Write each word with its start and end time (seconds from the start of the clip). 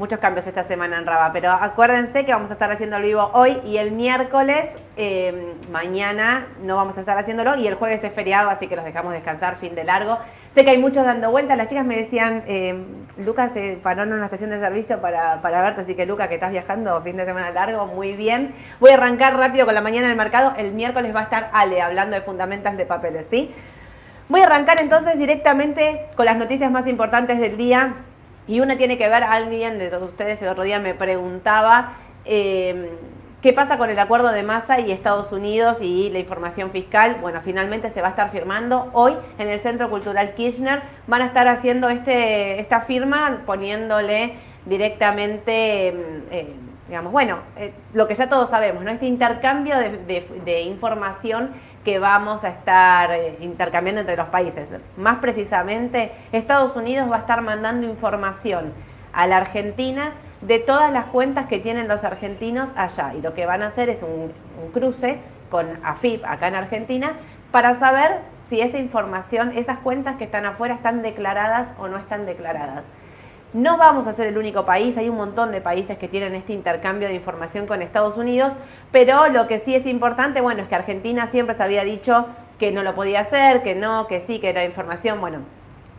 Muchos 0.00 0.18
cambios 0.18 0.46
esta 0.46 0.64
semana 0.64 0.96
en 0.96 1.04
Raba, 1.04 1.30
pero 1.30 1.52
acuérdense 1.52 2.24
que 2.24 2.32
vamos 2.32 2.48
a 2.48 2.54
estar 2.54 2.72
haciendo 2.72 2.96
el 2.96 3.02
vivo 3.02 3.30
hoy 3.34 3.60
y 3.66 3.76
el 3.76 3.92
miércoles, 3.92 4.74
eh, 4.96 5.52
mañana 5.70 6.46
no 6.62 6.76
vamos 6.76 6.96
a 6.96 7.00
estar 7.00 7.18
haciéndolo 7.18 7.56
y 7.56 7.66
el 7.66 7.74
jueves 7.74 8.02
es 8.02 8.10
feriado, 8.10 8.48
así 8.48 8.66
que 8.66 8.76
los 8.76 8.86
dejamos 8.86 9.12
descansar, 9.12 9.56
fin 9.56 9.74
de 9.74 9.84
largo. 9.84 10.16
Sé 10.52 10.64
que 10.64 10.70
hay 10.70 10.78
muchos 10.78 11.04
dando 11.04 11.30
vueltas, 11.30 11.58
las 11.58 11.68
chicas 11.68 11.84
me 11.84 11.96
decían, 11.96 12.44
eh, 12.46 12.82
Lucas 13.18 13.50
se 13.52 13.78
paró 13.82 14.04
en 14.04 14.14
una 14.14 14.24
estación 14.24 14.48
de 14.48 14.58
servicio 14.58 15.02
para, 15.02 15.42
para 15.42 15.60
verte, 15.60 15.82
así 15.82 15.94
que 15.94 16.06
Lucas, 16.06 16.28
que 16.28 16.36
estás 16.36 16.50
viajando 16.50 16.98
fin 17.02 17.18
de 17.18 17.26
semana 17.26 17.50
largo, 17.50 17.84
muy 17.84 18.14
bien. 18.14 18.54
Voy 18.80 18.92
a 18.92 18.94
arrancar 18.94 19.36
rápido 19.36 19.66
con 19.66 19.74
la 19.74 19.82
mañana 19.82 20.08
del 20.08 20.16
mercado, 20.16 20.54
el 20.56 20.72
miércoles 20.72 21.14
va 21.14 21.20
a 21.20 21.24
estar 21.24 21.50
Ale 21.52 21.82
hablando 21.82 22.16
de 22.16 22.22
fundamentos 22.22 22.74
de 22.74 22.86
papeles, 22.86 23.26
¿sí? 23.28 23.52
Voy 24.30 24.40
a 24.40 24.44
arrancar 24.44 24.80
entonces 24.80 25.18
directamente 25.18 26.06
con 26.16 26.24
las 26.24 26.38
noticias 26.38 26.70
más 26.70 26.86
importantes 26.86 27.38
del 27.38 27.58
día. 27.58 27.96
Y 28.50 28.58
una 28.58 28.76
tiene 28.76 28.98
que 28.98 29.08
ver, 29.08 29.22
alguien 29.22 29.78
de 29.78 29.96
ustedes 29.98 30.42
el 30.42 30.48
otro 30.48 30.64
día 30.64 30.80
me 30.80 30.92
preguntaba 30.92 31.92
eh, 32.24 32.90
qué 33.42 33.52
pasa 33.52 33.78
con 33.78 33.90
el 33.90 33.98
acuerdo 34.00 34.32
de 34.32 34.42
masa 34.42 34.80
y 34.80 34.90
Estados 34.90 35.30
Unidos 35.30 35.78
y 35.80 36.10
la 36.10 36.18
información 36.18 36.72
fiscal. 36.72 37.18
Bueno, 37.20 37.40
finalmente 37.44 37.90
se 37.90 38.00
va 38.02 38.08
a 38.08 38.10
estar 38.10 38.28
firmando 38.30 38.90
hoy 38.92 39.14
en 39.38 39.46
el 39.46 39.60
Centro 39.60 39.88
Cultural 39.88 40.34
Kirchner. 40.34 40.82
Van 41.06 41.22
a 41.22 41.26
estar 41.26 41.46
haciendo 41.46 41.90
este, 41.90 42.58
esta 42.58 42.80
firma 42.80 43.42
poniéndole 43.46 44.34
directamente... 44.70 45.88
eh, 46.30 46.54
digamos, 46.88 47.12
bueno, 47.12 47.38
eh, 47.56 47.72
lo 47.92 48.08
que 48.08 48.16
ya 48.16 48.28
todos 48.28 48.50
sabemos, 48.50 48.82
¿no? 48.82 48.90
Este 48.90 49.06
intercambio 49.06 49.78
de, 49.78 49.98
de- 49.98 50.26
de 50.44 50.62
información 50.62 51.50
que 51.84 52.00
vamos 52.00 52.42
a 52.42 52.48
estar 52.48 53.12
eh, 53.12 53.36
intercambiando 53.40 54.00
entre 54.00 54.16
los 54.16 54.26
países. 54.26 54.72
Más 54.96 55.18
precisamente, 55.18 56.10
Estados 56.32 56.74
Unidos 56.74 57.08
va 57.08 57.16
a 57.16 57.18
estar 57.20 57.42
mandando 57.42 57.86
información 57.86 58.72
a 59.12 59.28
la 59.28 59.36
Argentina 59.36 60.14
de 60.40 60.58
todas 60.58 60.90
las 60.92 61.04
cuentas 61.06 61.46
que 61.46 61.60
tienen 61.60 61.86
los 61.86 62.02
argentinos 62.02 62.70
allá. 62.74 63.14
Y 63.14 63.20
lo 63.22 63.34
que 63.34 63.46
van 63.46 63.62
a 63.62 63.68
hacer 63.68 63.88
es 63.88 64.02
un, 64.02 64.32
un 64.60 64.72
cruce 64.72 65.18
con 65.48 65.66
AFIP 65.84 66.24
acá 66.24 66.48
en 66.48 66.56
Argentina 66.56 67.12
para 67.52 67.74
saber 67.74 68.18
si 68.48 68.60
esa 68.60 68.78
información, 68.78 69.52
esas 69.56 69.78
cuentas 69.78 70.16
que 70.16 70.24
están 70.24 70.44
afuera 70.44 70.74
están 70.74 71.02
declaradas 71.02 71.70
o 71.78 71.86
no 71.86 71.98
están 71.98 72.26
declaradas. 72.26 72.84
No 73.52 73.78
vamos 73.78 74.06
a 74.06 74.12
ser 74.12 74.28
el 74.28 74.38
único 74.38 74.64
país, 74.64 74.96
hay 74.96 75.08
un 75.08 75.16
montón 75.16 75.50
de 75.50 75.60
países 75.60 75.98
que 75.98 76.06
tienen 76.06 76.36
este 76.36 76.52
intercambio 76.52 77.08
de 77.08 77.14
información 77.14 77.66
con 77.66 77.82
Estados 77.82 78.16
Unidos, 78.16 78.52
pero 78.92 79.26
lo 79.28 79.48
que 79.48 79.58
sí 79.58 79.74
es 79.74 79.86
importante, 79.86 80.40
bueno, 80.40 80.62
es 80.62 80.68
que 80.68 80.76
Argentina 80.76 81.26
siempre 81.26 81.56
se 81.56 81.62
había 81.64 81.82
dicho 81.82 82.26
que 82.60 82.70
no 82.70 82.84
lo 82.84 82.94
podía 82.94 83.22
hacer, 83.22 83.64
que 83.64 83.74
no, 83.74 84.06
que 84.06 84.20
sí, 84.20 84.38
que 84.38 84.50
era 84.50 84.64
información, 84.64 85.20
bueno, 85.20 85.38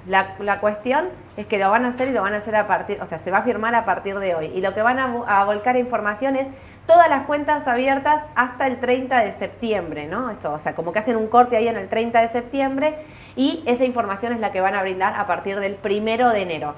la, 0.08 0.36
la 0.40 0.62
cuestión 0.62 1.10
es 1.36 1.46
que 1.46 1.60
lo 1.60 1.70
van 1.70 1.84
a 1.84 1.90
hacer 1.90 2.08
y 2.08 2.12
lo 2.12 2.22
van 2.22 2.34
a 2.36 2.38
hacer 2.38 2.56
a 2.56 2.68
partir, 2.68 3.02
o 3.02 3.06
sea, 3.06 3.20
se 3.20 3.32
va 3.32 3.40
a 3.40 3.44
firmar 3.44 3.76
a 3.76 3.84
partir 3.84 4.18
de 4.20 4.34
hoy. 4.34 4.46
Y 4.56 4.62
lo 4.62 4.74
que 4.74 4.82
van 4.82 4.98
a, 4.98 5.14
a 5.28 5.44
volcar 5.44 5.76
información 5.76 6.38
es 6.38 6.48
todas 6.88 7.10
las 7.10 7.24
cuentas 7.24 7.68
abiertas 7.68 8.24
hasta 8.34 8.66
el 8.66 8.80
30 8.80 9.26
de 9.26 9.32
septiembre, 9.34 10.08
¿no? 10.08 10.32
Esto, 10.32 10.54
o 10.54 10.60
sea, 10.60 10.74
como 10.74 10.94
que 10.94 11.00
hacen 11.00 11.18
un 11.18 11.28
corte 11.28 11.58
ahí 11.58 11.68
en 11.68 11.76
el 11.76 11.90
30 11.90 12.22
de 12.22 12.28
septiembre 12.30 12.96
y 13.36 13.62
esa 13.66 13.84
información 13.84 14.32
es 14.32 14.40
la 14.40 14.54
que 14.54 14.62
van 14.62 14.74
a 14.74 14.82
brindar 14.82 15.16
a 15.20 15.28
partir 15.28 15.60
del 15.60 15.76
primero 15.76 16.30
de 16.30 16.44
enero 16.44 16.76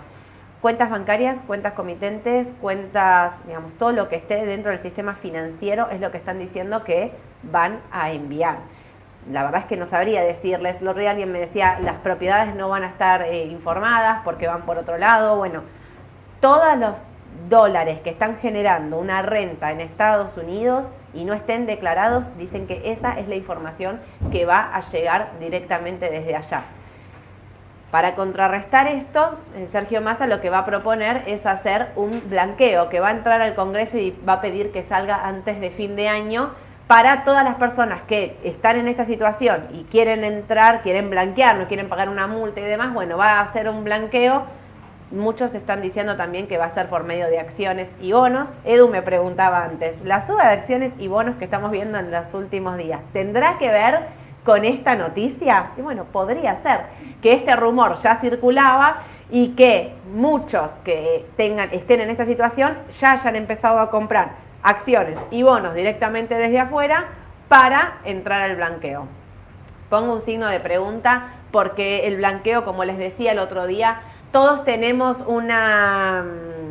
cuentas 0.64 0.90
bancarias, 0.90 1.44
cuentas 1.46 1.74
comitentes, 1.74 2.56
cuentas, 2.62 3.46
digamos, 3.46 3.74
todo 3.74 3.92
lo 3.92 4.08
que 4.08 4.16
esté 4.16 4.46
dentro 4.46 4.72
del 4.72 4.80
sistema 4.80 5.14
financiero 5.14 5.90
es 5.90 6.00
lo 6.00 6.10
que 6.10 6.18
están 6.18 6.40
diciendo 6.40 6.86
que 6.86 7.12
van 7.44 7.82
a 7.92 8.14
enviar. 8.14 8.60
La 9.30 9.44
verdad 9.44 9.60
es 9.60 9.66
que 9.66 9.76
no 9.76 9.86
sabría 9.88 10.24
decirles, 10.24 10.82
lo 10.82 10.94
real 10.94 11.12
alguien 11.12 11.34
me 11.34 11.40
decía, 11.40 11.80
las 11.82 11.98
propiedades 11.98 12.56
no 12.56 12.70
van 12.70 12.84
a 12.86 12.88
estar 12.88 13.24
eh, 13.24 13.44
informadas 13.48 14.22
porque 14.24 14.48
van 14.48 14.62
por 14.62 14.78
otro 14.78 14.98
lado. 14.98 15.36
Bueno, 15.36 15.64
todos 16.40 16.78
los 16.78 16.96
dólares 17.50 18.00
que 18.00 18.12
están 18.12 18.38
generando 18.38 19.00
una 19.00 19.22
renta 19.22 19.70
en 19.70 19.82
Estados 19.82 20.38
Unidos 20.38 20.88
y 21.14 21.26
no 21.26 21.34
estén 21.34 21.66
declarados, 21.66 22.38
dicen 22.38 22.68
que 22.68 22.90
esa 22.90 23.20
es 23.20 23.28
la 23.28 23.36
información 23.36 24.00
que 24.32 24.46
va 24.46 24.74
a 24.74 24.80
llegar 24.80 25.32
directamente 25.42 26.10
desde 26.10 26.38
allá. 26.38 26.64
Para 27.94 28.16
contrarrestar 28.16 28.88
esto, 28.88 29.38
eh, 29.56 29.68
Sergio 29.72 30.02
Massa 30.02 30.26
lo 30.26 30.42
que 30.42 30.50
va 30.50 30.58
a 30.58 30.66
proponer 30.66 31.26
es 31.28 31.46
hacer 31.46 31.90
un 31.96 32.24
blanqueo 32.28 32.90
que 32.90 33.00
va 33.00 33.10
a 33.10 33.12
entrar 33.12 33.40
al 33.40 33.54
Congreso 33.54 34.00
y 34.00 34.20
va 34.28 34.34
a 34.34 34.42
pedir 34.42 34.72
que 34.72 34.82
salga 34.82 35.28
antes 35.28 35.60
de 35.60 35.70
fin 35.70 35.96
de 35.96 36.10
año 36.10 36.50
para 36.88 37.24
todas 37.24 37.44
las 37.44 37.54
personas 37.54 38.02
que 38.02 38.36
están 38.44 38.78
en 38.78 38.88
esta 38.88 39.06
situación 39.06 39.68
y 39.72 39.84
quieren 39.84 40.24
entrar, 40.24 40.82
quieren 40.82 41.12
blanquear, 41.12 41.56
no 41.56 41.68
quieren 41.68 41.88
pagar 41.88 42.10
una 42.10 42.26
multa 42.26 42.62
y 42.62 42.64
demás, 42.64 42.96
bueno, 42.96 43.16
va 43.16 43.34
a 43.34 43.42
hacer 43.42 43.70
un 43.70 43.84
blanqueo. 43.84 44.46
Muchos 45.12 45.54
están 45.54 45.84
diciendo 45.84 46.18
también 46.18 46.48
que 46.48 46.58
va 46.58 46.66
a 46.66 46.74
ser 46.74 46.90
por 46.90 47.04
medio 47.04 47.28
de 47.28 47.38
acciones 47.38 47.94
y 48.02 48.12
bonos. 48.12 48.50
Edu 48.66 48.90
me 48.90 49.04
preguntaba 49.04 49.64
antes, 49.66 50.04
la 50.04 50.26
suba 50.26 50.48
de 50.48 50.54
acciones 50.54 50.94
y 50.98 51.10
bonos 51.10 51.36
que 51.36 51.46
estamos 51.46 51.70
viendo 51.70 52.00
en 52.00 52.10
los 52.10 52.34
últimos 52.34 52.76
días, 52.76 53.02
¿tendrá 53.14 53.60
que 53.60 53.68
ver 53.70 54.23
con 54.44 54.66
esta 54.66 54.96
noticia? 54.96 55.72
Y 55.78 55.82
bueno, 55.82 56.06
podría 56.06 56.56
ser 56.58 56.82
que 57.22 57.34
este 57.34 57.56
rumor 57.56 57.96
ya 57.96 58.20
circulaba 58.20 59.04
y 59.32 59.50
que 59.50 59.96
muchos 60.14 60.72
que 60.84 61.26
tengan, 61.38 61.70
estén 61.72 62.02
en 62.02 62.10
esta 62.10 62.26
situación 62.26 62.78
ya 63.00 63.14
hayan 63.14 63.36
empezado 63.36 63.80
a 63.80 63.90
comprar 63.90 64.34
acciones 64.62 65.20
y 65.32 65.44
bonos 65.44 65.76
directamente 65.76 66.36
desde 66.36 66.60
afuera 66.60 67.08
para 67.48 68.00
entrar 68.06 68.42
al 68.42 68.56
blanqueo. 68.56 69.08
Pongo 69.90 70.14
un 70.14 70.22
signo 70.22 70.48
de 70.48 70.60
pregunta 70.60 71.30
porque 71.52 72.08
el 72.08 72.18
blanqueo, 72.18 72.66
como 72.66 72.84
les 72.84 72.98
decía 72.98 73.32
el 73.32 73.40
otro 73.40 73.68
día, 73.68 74.02
todos 74.32 74.64
tenemos 74.64 75.24
una, 75.28 76.24
mm, 76.24 76.63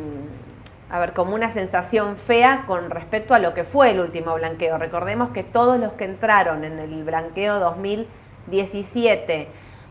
a 0.93 0.99
ver, 0.99 1.13
como 1.13 1.33
una 1.33 1.49
sensación 1.49 2.17
fea 2.17 2.65
con 2.67 2.91
respecto 2.91 3.33
a 3.33 3.39
lo 3.39 3.55
que 3.55 3.63
fue 3.63 3.89
el 3.89 3.99
último 3.99 4.35
blanqueo. 4.35 4.77
Recordemos 4.77 5.31
que 5.31 5.43
todos 5.43 5.79
los 5.79 5.93
que 5.93 6.03
entraron 6.05 6.63
en 6.63 6.77
el 6.77 7.03
blanqueo 7.03 7.57
2017 7.57 9.47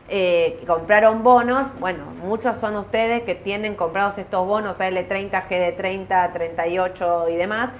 eh, 0.09 0.63
compraron 0.65 1.25
bonos, 1.25 1.67
bueno, 1.81 2.05
muchos 2.23 2.57
son 2.59 2.77
ustedes 2.77 3.25
que 3.25 3.35
tienen 3.35 3.75
comprados 3.75 4.17
estos 4.17 4.47
bonos 4.47 4.79
L30, 4.79 5.49
GD30, 5.49 6.33
38 6.33 7.29
y 7.31 7.35
demás, 7.35 7.71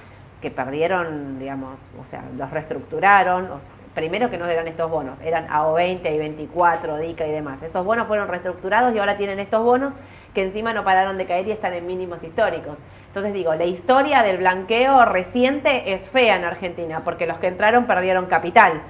que 0.41 0.51
perdieron, 0.51 1.39
digamos, 1.39 1.79
o 2.01 2.05
sea, 2.05 2.25
los 2.37 2.51
reestructuraron, 2.51 3.47
primero 3.95 4.29
que 4.29 4.37
no 4.37 4.47
eran 4.47 4.67
estos 4.67 4.91
bonos, 4.91 5.21
eran 5.21 5.47
AO20, 5.47 6.01
I24, 6.01 6.97
DICA 6.97 7.27
y 7.27 7.31
demás. 7.31 7.63
Esos 7.63 7.85
bonos 7.85 8.05
fueron 8.05 8.27
reestructurados 8.27 8.93
y 8.93 8.99
ahora 8.99 9.15
tienen 9.15 9.39
estos 9.39 9.63
bonos 9.63 9.93
que 10.33 10.43
encima 10.43 10.73
no 10.73 10.83
pararon 10.83 11.17
de 11.17 11.25
caer 11.25 11.47
y 11.47 11.51
están 11.51 11.73
en 11.73 11.85
mínimos 11.85 12.21
históricos. 12.21 12.77
Entonces 13.13 13.35
digo, 13.35 13.53
la 13.53 13.65
historia 13.65 14.23
del 14.23 14.39
blanqueo 14.39 15.05
reciente 15.05 15.93
es 15.93 16.09
fea 16.09 16.35
en 16.35 16.45
Argentina, 16.45 17.03
porque 17.05 17.27
los 17.27 17.37
que 17.37 17.45
entraron 17.45 17.85
perdieron 17.85 18.25
capital. 18.25 18.81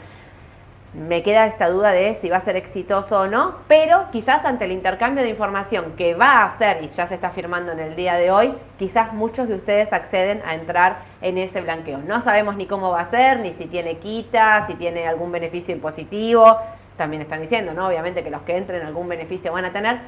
Me 0.93 1.23
queda 1.23 1.45
esta 1.45 1.67
duda 1.67 1.91
de 1.91 2.15
si 2.15 2.29
va 2.29 2.37
a 2.37 2.39
ser 2.39 2.55
exitoso 2.55 3.19
o 3.19 3.27
no, 3.27 3.57
pero 3.67 4.05
quizás 4.13 4.45
ante 4.45 4.63
el 4.63 4.71
intercambio 4.71 5.25
de 5.25 5.29
información 5.29 5.91
que 5.97 6.13
va 6.13 6.37
a 6.37 6.45
hacer 6.45 6.81
y 6.81 6.87
ya 6.87 7.05
se 7.05 7.15
está 7.15 7.31
firmando 7.31 7.73
en 7.73 7.81
el 7.81 7.97
día 7.97 8.13
de 8.13 8.31
hoy, 8.31 8.53
quizás 8.79 9.11
muchos 9.11 9.49
de 9.49 9.55
ustedes 9.55 9.91
acceden 9.91 10.41
a 10.45 10.55
entrar 10.55 10.99
en 11.21 11.37
ese 11.37 11.59
blanqueo. 11.59 11.97
No 11.97 12.21
sabemos 12.21 12.55
ni 12.55 12.65
cómo 12.65 12.91
va 12.91 13.01
a 13.01 13.09
ser, 13.09 13.39
ni 13.39 13.51
si 13.51 13.65
tiene 13.65 13.97
quita, 13.97 14.65
si 14.67 14.75
tiene 14.75 15.05
algún 15.05 15.33
beneficio 15.33 15.75
impositivo. 15.75 16.59
También 16.95 17.23
están 17.23 17.41
diciendo, 17.41 17.73
¿no? 17.73 17.87
Obviamente 17.87 18.23
que 18.23 18.29
los 18.29 18.43
que 18.43 18.55
entren 18.55 18.85
algún 18.85 19.09
beneficio 19.09 19.51
van 19.51 19.65
a 19.65 19.73
tener, 19.73 19.99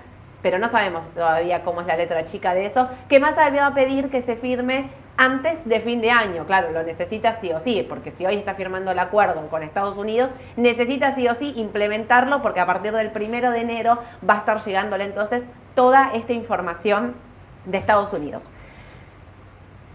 pero 0.45 0.59
no 0.59 0.69
sabemos 0.69 1.07
todavía 1.15 1.63
cómo 1.63 1.81
es 1.81 1.87
la 1.87 1.97
letra 1.97 2.27
chica 2.27 2.53
de 2.53 2.67
eso. 2.67 2.87
¿Qué 3.09 3.19
más 3.19 3.35
va 3.35 3.65
a 3.65 3.73
pedir 3.73 4.11
que 4.11 4.21
se 4.21 4.35
firme 4.35 4.91
antes 5.17 5.67
de 5.67 5.79
fin 5.79 6.01
de 6.01 6.11
año? 6.11 6.45
Claro, 6.45 6.69
lo 6.69 6.83
necesita 6.83 7.33
sí 7.33 7.51
o 7.51 7.59
sí, 7.59 7.83
porque 7.89 8.11
si 8.11 8.27
hoy 8.27 8.35
está 8.35 8.53
firmando 8.53 8.91
el 8.91 8.99
acuerdo 8.99 9.47
con 9.49 9.63
Estados 9.63 9.97
Unidos, 9.97 10.29
necesita 10.55 11.15
sí 11.15 11.27
o 11.27 11.33
sí 11.33 11.53
implementarlo, 11.55 12.43
porque 12.43 12.59
a 12.59 12.67
partir 12.67 12.93
del 12.93 13.09
primero 13.09 13.49
de 13.49 13.61
enero 13.61 13.97
va 14.29 14.35
a 14.35 14.37
estar 14.37 14.61
llegándole 14.61 15.05
entonces 15.05 15.41
toda 15.73 16.11
esta 16.13 16.33
información 16.33 17.15
de 17.65 17.79
Estados 17.79 18.13
Unidos. 18.13 18.51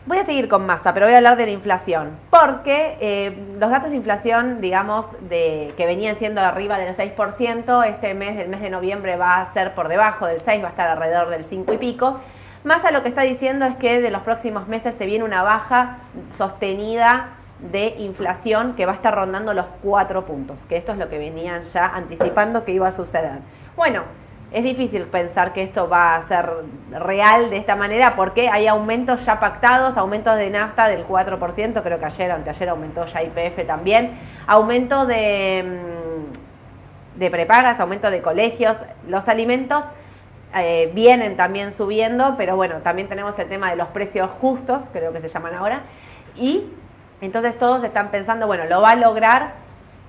Voy 0.06 0.17
a 0.17 0.25
seguir 0.25 0.49
con 0.49 0.64
masa, 0.64 0.94
pero 0.94 1.05
voy 1.05 1.14
a 1.14 1.19
hablar 1.19 1.37
de 1.37 1.44
la 1.44 1.52
inflación, 1.52 2.19
porque 2.31 2.97
eh, 3.00 3.37
los 3.58 3.70
datos 3.70 3.91
de 3.91 3.97
inflación, 3.97 4.62
digamos, 4.62 5.06
de, 5.29 5.75
que 5.76 5.85
venían 5.85 6.17
siendo 6.17 6.41
arriba 6.41 6.79
del 6.79 6.97
6%, 6.97 7.87
este 7.87 8.14
mes, 8.14 8.38
el 8.38 8.49
mes 8.49 8.62
de 8.62 8.70
noviembre, 8.70 9.17
va 9.17 9.43
a 9.43 9.52
ser 9.52 9.75
por 9.75 9.88
debajo 9.88 10.25
del 10.25 10.41
6, 10.41 10.62
va 10.62 10.69
a 10.69 10.70
estar 10.70 10.88
alrededor 10.88 11.29
del 11.29 11.44
5 11.44 11.75
y 11.75 11.76
pico. 11.76 12.19
Massa 12.64 12.93
lo 12.93 13.02
que 13.02 13.11
está 13.11 13.23
diciendo 13.23 13.67
es 13.67 13.76
que 13.76 14.00
de 14.00 14.11
los 14.11 14.23
próximos 14.23 14.69
meses 14.69 14.94
se 14.94 15.05
viene 15.05 15.23
una 15.23 15.43
baja 15.43 15.99
sostenida 16.31 17.37
de 17.58 17.88
inflación 17.99 18.76
que 18.76 18.87
va 18.87 18.93
a 18.93 18.94
estar 18.94 19.14
rondando 19.14 19.53
los 19.53 19.67
4 19.82 20.25
puntos, 20.25 20.64
que 20.67 20.79
esto 20.79 20.93
es 20.93 20.99
lo 20.99 21.11
que 21.11 21.19
venían 21.19 21.64
ya 21.64 21.87
anticipando 21.87 22.64
que 22.64 22.73
iba 22.73 22.88
a 22.88 22.93
suceder. 22.93 23.41
Bueno, 23.76 24.05
es 24.52 24.64
difícil 24.64 25.05
pensar 25.05 25.52
que 25.52 25.62
esto 25.62 25.88
va 25.88 26.17
a 26.17 26.23
ser 26.23 26.49
real 26.91 27.50
de 27.50 27.56
esta 27.56 27.76
manera 27.76 28.17
porque 28.17 28.49
hay 28.49 28.67
aumentos 28.67 29.25
ya 29.25 29.38
pactados, 29.38 29.97
aumentos 29.97 30.37
de 30.37 30.50
nafta 30.50 30.88
del 30.88 31.06
4%, 31.06 31.82
creo 31.82 31.99
que 31.99 32.05
ayer 32.05 32.32
anteayer 32.32 32.69
aumentó 32.69 33.06
ya 33.06 33.23
IPF 33.23 33.64
también, 33.67 34.19
aumento 34.49 35.06
de, 35.06 35.64
mm, 35.64 37.19
de 37.19 37.31
prepagas, 37.31 37.79
aumento 37.79 38.11
de 38.11 38.23
colegios, 38.23 38.76
los 39.06 39.29
alimentos 39.29 39.85
eh, 40.56 40.91
vienen 40.94 41.37
también 41.37 41.73
subiendo, 41.73 42.35
pero 42.37 42.56
bueno, 42.56 42.79
también 42.79 43.08
tenemos 43.08 43.38
el 43.38 43.49
tema 43.49 43.70
de 43.70 43.76
los 43.76 43.88
precios 43.88 44.29
justos, 44.41 44.82
creo 44.93 45.12
que 45.12 45.20
se 45.20 45.29
llaman 45.29 45.55
ahora, 45.55 45.82
y 46.35 46.64
entonces 47.20 47.56
todos 47.56 47.85
están 47.85 48.11
pensando, 48.11 48.49
bueno, 48.49 48.64
¿lo 48.64 48.82
va 48.82 48.91
a 48.91 48.96
lograr? 48.96 49.53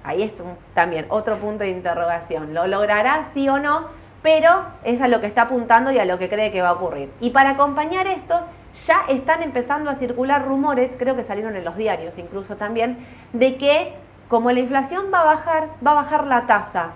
Ahí 0.04 0.24
es 0.24 0.34
también 0.74 1.06
otro 1.10 1.38
punto 1.38 1.64
de 1.64 1.70
interrogación, 1.70 2.56
¿lo 2.56 2.66
logrará 2.66 3.28
sí 3.36 3.48
o 3.48 3.60
no? 3.60 4.00
Pero 4.22 4.66
es 4.84 5.02
a 5.02 5.08
lo 5.08 5.22
que 5.22 5.28
está 5.28 5.44
apuntando 5.44 5.92
y 5.92 6.00
a 6.00 6.06
lo 6.06 6.20
que 6.20 6.30
cree 6.30 6.52
que 6.52 6.62
va 6.62 6.70
a 6.70 6.74
ocurrir. 6.74 7.12
Y 7.20 7.32
para 7.32 7.52
acompañar 7.52 8.08
esto, 8.08 8.42
ya 8.86 9.02
están 9.10 9.42
empezando 9.44 9.90
a 9.90 9.96
circular 9.96 10.46
rumores, 10.46 10.96
creo 10.98 11.16
que 11.16 11.24
salieron 11.24 11.56
en 11.56 11.66
los 11.66 11.76
diarios 11.76 12.18
incluso 12.18 12.56
también, 12.56 12.98
de 13.34 13.58
que 13.58 13.94
como 14.28 14.52
la 14.52 14.62
inflación 14.62 15.08
va 15.14 15.22
a 15.22 15.26
bajar, 15.26 15.68
va 15.86 15.92
a 15.92 15.96
bajar 15.96 16.26
la 16.26 16.46
tasa. 16.46 16.92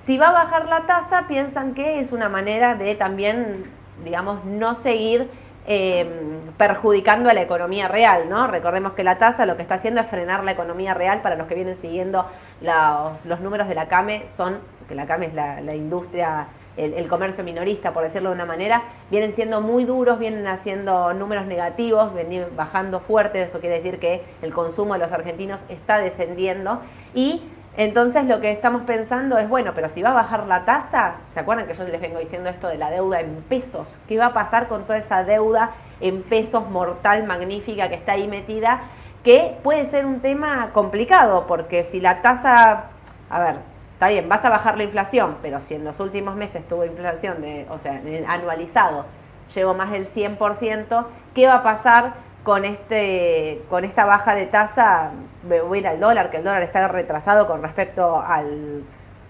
Si 0.00 0.18
va 0.18 0.28
a 0.28 0.32
bajar 0.32 0.66
la 0.66 0.86
tasa, 0.86 1.26
piensan 1.28 1.74
que 1.74 2.00
es 2.00 2.12
una 2.12 2.28
manera 2.28 2.74
de 2.74 2.94
también, 2.94 3.64
digamos, 4.02 4.44
no 4.44 4.74
seguir 4.74 5.30
em, 5.66 6.08
perjudicando 6.56 7.28
a 7.30 7.34
la 7.34 7.42
economía 7.42 7.88
real, 7.88 8.28
¿no? 8.28 8.46
Recordemos 8.46 8.92
que 8.94 9.04
la 9.04 9.18
tasa 9.18 9.46
lo 9.46 9.56
que 9.56 9.62
está 9.62 9.74
haciendo 9.74 10.00
es 10.00 10.06
frenar 10.06 10.44
la 10.44 10.52
economía 10.52 10.94
real. 10.94 11.20
Para 11.22 11.36
los 11.36 11.46
que 11.46 11.54
vienen 11.54 11.76
siguiendo 11.76 12.26
los, 12.60 13.24
los 13.24 13.40
números 13.40 13.68
de 13.68 13.74
la 13.74 13.88
CAME, 13.88 14.26
son 14.34 14.58
que 14.88 14.94
la 14.94 15.06
CAME 15.06 15.26
es 15.26 15.34
la, 15.34 15.74
industria, 15.74 16.48
el, 16.76 17.08
comercio 17.08 17.44
minorista, 17.44 17.92
por 17.92 18.02
decirlo 18.02 18.30
de 18.30 18.34
una 18.34 18.46
manera, 18.46 18.82
vienen 19.10 19.34
siendo 19.34 19.60
muy 19.60 19.84
duros, 19.84 20.18
vienen 20.18 20.46
haciendo 20.46 21.14
números 21.14 21.46
negativos, 21.46 22.14
vienen 22.14 22.46
bajando 22.56 23.00
fuerte, 23.00 23.42
eso 23.42 23.60
quiere 23.60 23.76
decir 23.76 23.98
que 23.98 24.22
el 24.42 24.52
consumo 24.52 24.94
de 24.94 25.00
los 25.00 25.12
argentinos 25.12 25.60
está 25.68 25.98
descendiendo 25.98 26.80
y 27.14 27.42
entonces 27.76 28.26
lo 28.26 28.40
que 28.40 28.52
estamos 28.52 28.82
pensando 28.82 29.36
es, 29.36 29.48
bueno, 29.48 29.72
pero 29.74 29.88
si 29.88 30.00
va 30.00 30.10
a 30.10 30.14
bajar 30.14 30.46
la 30.46 30.64
tasa, 30.64 31.16
¿se 31.32 31.40
acuerdan 31.40 31.66
que 31.66 31.74
yo 31.74 31.82
les 31.84 32.00
vengo 32.00 32.20
diciendo 32.20 32.48
esto 32.48 32.68
de 32.68 32.78
la 32.78 32.88
deuda 32.88 33.20
en 33.20 33.42
pesos? 33.48 33.88
¿Qué 34.06 34.16
va 34.16 34.26
a 34.26 34.32
pasar 34.32 34.68
con 34.68 34.84
toda 34.84 34.98
esa 34.98 35.24
deuda 35.24 35.72
en 36.00 36.22
pesos 36.22 36.70
mortal, 36.70 37.24
magnífica 37.24 37.88
que 37.88 37.96
está 37.96 38.12
ahí 38.12 38.28
metida? 38.28 38.82
Que 39.24 39.58
puede 39.64 39.86
ser 39.86 40.06
un 40.06 40.20
tema 40.20 40.70
complicado, 40.72 41.46
porque 41.48 41.82
si 41.82 42.00
la 42.00 42.22
tasa, 42.22 42.90
a 43.28 43.40
ver, 43.40 43.56
Bien, 44.08 44.28
vas 44.28 44.44
a 44.44 44.50
bajar 44.50 44.76
la 44.76 44.84
inflación, 44.84 45.36
pero 45.42 45.60
si 45.60 45.74
en 45.74 45.84
los 45.84 46.00
últimos 46.00 46.36
meses 46.36 46.66
tuvo 46.66 46.84
inflación, 46.84 47.40
de, 47.40 47.66
o 47.70 47.78
sea, 47.78 48.00
anualizado, 48.28 49.06
llegó 49.54 49.74
más 49.74 49.90
del 49.90 50.06
100%, 50.06 51.06
¿qué 51.34 51.46
va 51.46 51.56
a 51.56 51.62
pasar 51.62 52.14
con, 52.42 52.64
este, 52.64 53.62
con 53.68 53.84
esta 53.84 54.04
baja 54.04 54.34
de 54.34 54.46
tasa? 54.46 55.12
Voy 55.42 55.84
a 55.84 55.90
al 55.90 56.00
dólar, 56.00 56.30
que 56.30 56.38
el 56.38 56.44
dólar 56.44 56.62
está 56.62 56.86
retrasado 56.88 57.46
con 57.46 57.62
respecto 57.62 58.20
al, 58.20 58.84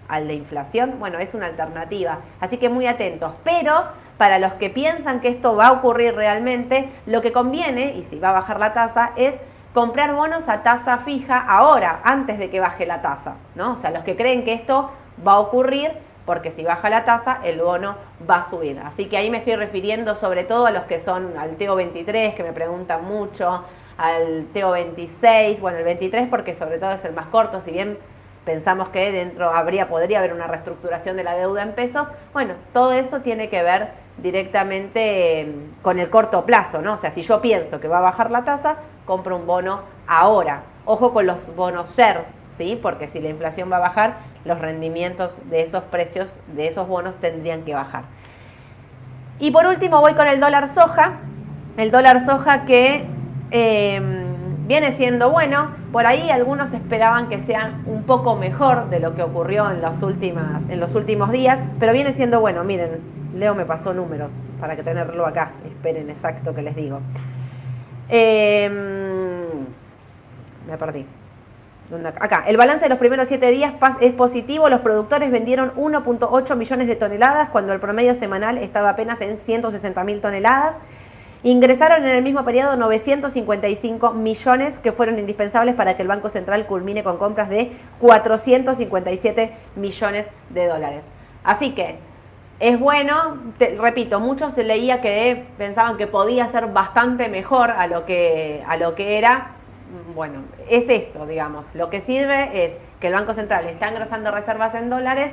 al 0.08 0.28
de 0.28 0.34
inflación. 0.34 0.96
Bueno, 0.98 1.18
es 1.18 1.34
una 1.34 1.46
alternativa. 1.46 2.18
Así 2.40 2.58
que 2.58 2.68
muy 2.68 2.86
atentos. 2.86 3.32
Pero 3.44 3.84
para 4.18 4.38
los 4.38 4.54
que 4.54 4.70
piensan 4.70 5.20
que 5.20 5.28
esto 5.28 5.56
va 5.56 5.68
a 5.68 5.72
ocurrir 5.72 6.14
realmente, 6.14 6.88
lo 7.06 7.20
que 7.20 7.32
conviene, 7.32 7.94
y 7.94 8.04
si 8.04 8.18
va 8.18 8.30
a 8.30 8.32
bajar 8.32 8.60
la 8.60 8.72
tasa, 8.72 9.12
es 9.16 9.34
comprar 9.74 10.14
bonos 10.14 10.48
a 10.48 10.62
tasa 10.62 10.98
fija 10.98 11.38
ahora, 11.38 12.00
antes 12.04 12.38
de 12.38 12.48
que 12.48 12.60
baje 12.60 12.86
la 12.86 13.02
tasa, 13.02 13.34
¿no? 13.56 13.72
O 13.72 13.76
sea, 13.76 13.90
los 13.90 14.04
que 14.04 14.16
creen 14.16 14.44
que 14.44 14.52
esto 14.52 14.92
va 15.26 15.32
a 15.32 15.40
ocurrir, 15.40 15.92
porque 16.24 16.52
si 16.52 16.62
baja 16.62 16.88
la 16.88 17.04
tasa, 17.04 17.40
el 17.42 17.60
bono 17.60 17.96
va 18.28 18.36
a 18.36 18.44
subir. 18.44 18.78
Así 18.78 19.06
que 19.06 19.16
ahí 19.16 19.30
me 19.30 19.38
estoy 19.38 19.56
refiriendo 19.56 20.14
sobre 20.14 20.44
todo 20.44 20.66
a 20.66 20.70
los 20.70 20.84
que 20.84 21.00
son 21.00 21.36
al 21.36 21.56
TEO 21.56 21.74
23, 21.74 22.34
que 22.34 22.44
me 22.44 22.52
preguntan 22.52 23.04
mucho, 23.04 23.64
al 23.98 24.46
TEO 24.52 24.70
26, 24.70 25.60
bueno, 25.60 25.78
el 25.78 25.84
23 25.84 26.28
porque 26.28 26.54
sobre 26.54 26.78
todo 26.78 26.92
es 26.92 27.04
el 27.04 27.12
más 27.12 27.26
corto, 27.26 27.60
si 27.60 27.72
bien 27.72 27.98
pensamos 28.44 28.90
que 28.90 29.10
dentro 29.10 29.50
habría, 29.50 29.88
podría 29.88 30.18
haber 30.18 30.32
una 30.32 30.46
reestructuración 30.46 31.16
de 31.16 31.24
la 31.24 31.34
deuda 31.34 31.62
en 31.62 31.72
pesos, 31.72 32.08
bueno, 32.32 32.54
todo 32.72 32.92
eso 32.92 33.20
tiene 33.20 33.48
que 33.48 33.62
ver 33.62 33.88
directamente 34.18 35.40
em, 35.40 35.72
con 35.82 35.98
el 35.98 36.10
corto 36.10 36.46
plazo, 36.46 36.80
¿no? 36.80 36.94
O 36.94 36.96
sea, 36.96 37.10
si 37.10 37.22
yo 37.22 37.40
pienso 37.40 37.80
que 37.80 37.88
va 37.88 37.98
a 37.98 38.02
bajar 38.02 38.30
la 38.30 38.44
tasa, 38.44 38.76
compro 39.04 39.36
un 39.36 39.46
bono 39.46 39.80
ahora. 40.06 40.62
Ojo 40.84 41.12
con 41.12 41.26
los 41.26 41.54
bonos 41.54 41.88
SER, 41.90 42.24
¿sí? 42.58 42.78
Porque 42.80 43.08
si 43.08 43.20
la 43.20 43.28
inflación 43.28 43.70
va 43.70 43.76
a 43.76 43.80
bajar, 43.80 44.16
los 44.44 44.58
rendimientos 44.60 45.36
de 45.48 45.62
esos 45.62 45.82
precios, 45.84 46.28
de 46.54 46.66
esos 46.66 46.86
bonos, 46.86 47.16
tendrían 47.16 47.62
que 47.62 47.74
bajar. 47.74 48.04
Y 49.38 49.50
por 49.50 49.66
último 49.66 50.00
voy 50.00 50.14
con 50.14 50.28
el 50.28 50.40
dólar 50.40 50.68
soja. 50.68 51.20
El 51.76 51.90
dólar 51.90 52.24
soja 52.24 52.64
que 52.64 53.06
em, 53.50 54.66
viene 54.66 54.92
siendo 54.92 55.30
bueno. 55.30 55.70
Por 55.92 56.06
ahí 56.06 56.30
algunos 56.30 56.72
esperaban 56.72 57.28
que 57.28 57.40
sea 57.40 57.80
un 57.86 58.04
poco 58.04 58.36
mejor 58.36 58.90
de 58.90 59.00
lo 59.00 59.14
que 59.14 59.22
ocurrió 59.22 59.70
en, 59.70 59.80
las 59.80 60.02
últimas, 60.02 60.62
en 60.68 60.80
los 60.80 60.94
últimos 60.94 61.30
días, 61.32 61.62
pero 61.80 61.92
viene 61.92 62.12
siendo 62.12 62.40
bueno. 62.40 62.62
Miren, 62.62 63.00
Leo 63.34 63.54
me 63.54 63.64
pasó 63.64 63.92
números 63.92 64.32
para 64.60 64.76
que 64.76 64.82
tenerlo 64.82 65.26
acá. 65.26 65.52
Esperen 65.66 66.10
exacto 66.10 66.54
que 66.54 66.62
les 66.62 66.76
digo. 66.76 67.00
Em, 68.08 69.66
me 70.66 70.78
perdí. 70.78 71.06
Acá, 72.18 72.44
el 72.46 72.56
balance 72.56 72.84
de 72.84 72.88
los 72.88 72.98
primeros 72.98 73.28
siete 73.28 73.50
días 73.50 73.74
es 74.00 74.12
positivo. 74.14 74.68
Los 74.68 74.80
productores 74.80 75.30
vendieron 75.30 75.72
1.8 75.76 76.56
millones 76.56 76.88
de 76.88 76.96
toneladas 76.96 77.50
cuando 77.50 77.72
el 77.72 77.80
promedio 77.80 78.14
semanal 78.14 78.58
estaba 78.58 78.90
apenas 78.90 79.20
en 79.20 79.36
160 79.36 80.02
mil 80.04 80.20
toneladas. 80.20 80.80
Ingresaron 81.42 82.04
en 82.06 82.16
el 82.16 82.22
mismo 82.22 82.42
periodo 82.42 82.74
955 82.76 84.12
millones 84.12 84.78
que 84.78 84.92
fueron 84.92 85.18
indispensables 85.18 85.74
para 85.74 85.94
que 85.94 86.00
el 86.00 86.08
Banco 86.08 86.30
Central 86.30 86.66
culmine 86.66 87.04
con 87.04 87.18
compras 87.18 87.50
de 87.50 87.70
457 88.00 89.52
millones 89.76 90.26
de 90.48 90.66
dólares. 90.66 91.04
Así 91.44 91.72
que 91.72 91.98
es 92.68 92.80
bueno, 92.80 93.36
repito, 93.78 94.20
muchos 94.20 94.54
se 94.54 94.64
leía 94.64 95.02
que 95.02 95.44
pensaban 95.58 95.98
que 95.98 96.06
podía 96.06 96.48
ser 96.48 96.68
bastante 96.68 97.28
mejor 97.28 97.70
a 97.70 97.86
lo 97.86 98.06
que, 98.06 98.64
a 98.66 98.78
lo 98.78 98.94
que 98.94 99.18
era. 99.18 99.50
Bueno, 100.14 100.44
es 100.70 100.88
esto, 100.88 101.26
digamos. 101.26 101.66
Lo 101.74 101.90
que 101.90 102.00
sirve 102.00 102.64
es 102.64 102.74
que 103.00 103.08
el 103.08 103.12
Banco 103.12 103.34
Central 103.34 103.66
está 103.66 103.90
engrosando 103.90 104.30
reservas 104.30 104.74
en 104.74 104.88
dólares. 104.88 105.32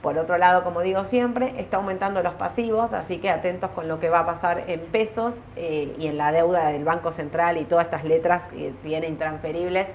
Por 0.00 0.16
otro 0.16 0.38
lado, 0.38 0.64
como 0.64 0.80
digo 0.80 1.04
siempre, 1.04 1.52
está 1.58 1.76
aumentando 1.76 2.22
los 2.22 2.32
pasivos, 2.34 2.94
así 2.94 3.18
que 3.18 3.28
atentos 3.28 3.70
con 3.72 3.86
lo 3.86 4.00
que 4.00 4.08
va 4.08 4.20
a 4.20 4.26
pasar 4.26 4.64
en 4.68 4.80
pesos 4.80 5.38
eh, 5.56 5.94
y 5.98 6.06
en 6.06 6.16
la 6.16 6.32
deuda 6.32 6.68
del 6.68 6.84
Banco 6.84 7.12
Central 7.12 7.58
y 7.58 7.66
todas 7.66 7.86
estas 7.86 8.04
letras 8.04 8.44
que 8.44 8.72
tiene 8.82 9.06
intransferibles 9.06 9.86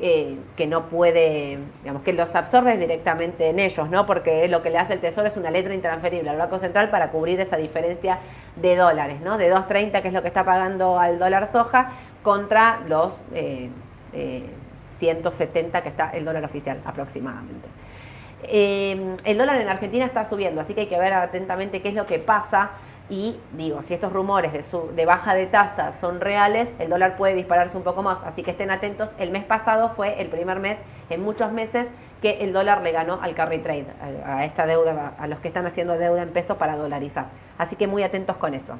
eh, 0.00 0.36
que 0.56 0.68
no 0.68 0.88
puede, 0.88 1.58
digamos, 1.82 2.02
que 2.02 2.12
los 2.12 2.32
absorbe 2.36 2.76
directamente 2.76 3.48
en 3.48 3.58
ellos, 3.58 3.90
¿no? 3.90 4.06
Porque 4.06 4.46
lo 4.46 4.62
que 4.62 4.70
le 4.70 4.78
hace 4.78 4.92
el 4.92 5.00
Tesoro 5.00 5.26
es 5.26 5.36
una 5.36 5.50
letra 5.50 5.74
intransferible 5.74 6.30
al 6.30 6.36
Banco 6.36 6.60
Central 6.60 6.88
para 6.90 7.10
cubrir 7.10 7.40
esa 7.40 7.56
diferencia 7.56 8.20
de 8.54 8.76
dólares, 8.76 9.20
¿no? 9.20 9.38
De 9.38 9.52
2.30, 9.52 10.00
que 10.00 10.08
es 10.08 10.14
lo 10.14 10.22
que 10.22 10.28
está 10.28 10.44
pagando 10.44 11.00
al 11.00 11.18
dólar 11.18 11.48
soja, 11.48 11.92
contra 12.22 12.80
los 12.86 13.14
170 14.98 15.78
eh, 15.78 15.82
que 15.82 15.88
está 15.88 16.10
el 16.10 16.24
dólar 16.24 16.44
oficial 16.44 16.80
aproximadamente. 16.84 17.68
Eh, 18.44 19.16
el 19.24 19.36
dólar 19.36 19.60
en 19.60 19.68
Argentina 19.68 20.04
está 20.04 20.24
subiendo, 20.24 20.60
así 20.60 20.74
que 20.74 20.82
hay 20.82 20.86
que 20.86 20.98
ver 20.98 21.12
atentamente 21.12 21.82
qué 21.82 21.88
es 21.88 21.94
lo 21.94 22.06
que 22.06 22.20
pasa 22.20 22.70
y 23.10 23.40
digo, 23.52 23.82
si 23.82 23.94
estos 23.94 24.12
rumores 24.12 24.52
de, 24.52 24.62
de 24.94 25.06
baja 25.06 25.34
de 25.34 25.46
tasa 25.46 25.92
son 25.92 26.20
reales, 26.20 26.72
el 26.78 26.90
dólar 26.90 27.16
puede 27.16 27.34
dispararse 27.34 27.76
un 27.76 27.82
poco 27.82 28.02
más. 28.02 28.22
Así 28.22 28.42
que 28.42 28.50
estén 28.50 28.70
atentos. 28.70 29.10
El 29.18 29.30
mes 29.30 29.44
pasado 29.44 29.88
fue 29.90 30.20
el 30.20 30.28
primer 30.28 30.60
mes 30.60 30.78
en 31.08 31.22
muchos 31.22 31.50
meses 31.52 31.88
que 32.20 32.42
el 32.42 32.52
dólar 32.52 32.82
le 32.82 32.92
ganó 32.92 33.20
al 33.22 33.34
carry 33.34 33.58
trade, 33.58 33.86
a, 34.26 34.44
esta 34.44 34.66
deuda, 34.66 35.14
a 35.18 35.26
los 35.26 35.38
que 35.38 35.48
están 35.48 35.66
haciendo 35.66 35.96
deuda 35.96 36.22
en 36.22 36.30
peso 36.30 36.58
para 36.58 36.76
dolarizar. 36.76 37.26
Así 37.56 37.76
que 37.76 37.86
muy 37.86 38.02
atentos 38.02 38.36
con 38.36 38.54
eso. 38.54 38.74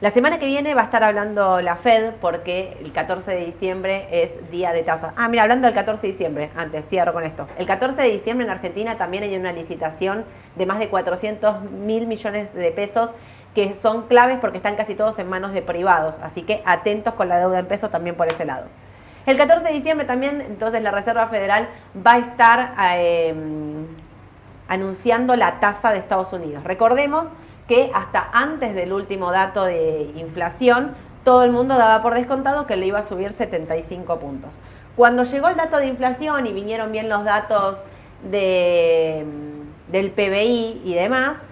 La 0.00 0.12
semana 0.12 0.38
que 0.38 0.46
viene 0.46 0.74
va 0.74 0.82
a 0.82 0.84
estar 0.84 1.02
hablando 1.02 1.60
la 1.60 1.74
Fed 1.74 2.12
porque 2.20 2.78
el 2.80 2.92
14 2.92 3.32
de 3.32 3.44
diciembre 3.46 4.06
es 4.12 4.48
día 4.48 4.72
de 4.72 4.84
tasa. 4.84 5.12
Ah, 5.16 5.26
mira, 5.26 5.42
hablando 5.42 5.66
del 5.66 5.74
14 5.74 6.06
de 6.06 6.12
diciembre, 6.12 6.50
antes 6.54 6.88
cierro 6.88 7.12
con 7.12 7.24
esto. 7.24 7.48
El 7.58 7.66
14 7.66 8.02
de 8.02 8.08
diciembre 8.08 8.46
en 8.46 8.52
Argentina 8.52 8.96
también 8.96 9.24
hay 9.24 9.34
una 9.34 9.50
licitación 9.50 10.24
de 10.54 10.66
más 10.66 10.78
de 10.78 10.88
400 10.88 11.62
mil 11.72 12.06
millones 12.06 12.54
de 12.54 12.70
pesos 12.70 13.10
que 13.56 13.74
son 13.74 14.06
claves 14.06 14.38
porque 14.40 14.58
están 14.58 14.76
casi 14.76 14.94
todos 14.94 15.18
en 15.18 15.28
manos 15.28 15.52
de 15.52 15.62
privados. 15.62 16.14
Así 16.22 16.42
que 16.42 16.62
atentos 16.64 17.14
con 17.14 17.28
la 17.28 17.40
deuda 17.40 17.58
en 17.58 17.66
pesos 17.66 17.90
también 17.90 18.14
por 18.14 18.28
ese 18.28 18.44
lado. 18.44 18.66
El 19.26 19.36
14 19.36 19.66
de 19.66 19.74
diciembre 19.74 20.06
también, 20.06 20.42
entonces, 20.42 20.80
la 20.80 20.92
Reserva 20.92 21.26
Federal 21.26 21.70
va 22.06 22.12
a 22.12 22.18
estar 22.18 22.74
em, 23.00 23.84
anunciando 24.68 25.34
la 25.34 25.58
tasa 25.58 25.90
de 25.90 25.98
Estados 25.98 26.32
Unidos. 26.32 26.62
Recordemos 26.62 27.32
que 27.68 27.90
hasta 27.94 28.28
antes 28.32 28.74
del 28.74 28.92
último 28.92 29.30
dato 29.30 29.64
de 29.64 30.10
inflación, 30.16 30.94
todo 31.22 31.44
el 31.44 31.52
mundo 31.52 31.76
daba 31.76 32.02
por 32.02 32.14
descontado 32.14 32.66
que 32.66 32.76
le 32.76 32.86
iba 32.86 32.98
a 32.98 33.02
subir 33.02 33.32
75 33.32 34.18
puntos. 34.18 34.54
Cuando 34.96 35.24
llegó 35.24 35.48
el 35.48 35.56
dato 35.56 35.76
de 35.76 35.86
inflación 35.86 36.46
y 36.46 36.52
vinieron 36.52 36.90
bien 36.90 37.08
los 37.08 37.24
datos 37.24 37.78
de, 38.28 39.24
del 39.88 40.10
PBI 40.10 40.82
y 40.84 40.94
demás, 40.94 41.42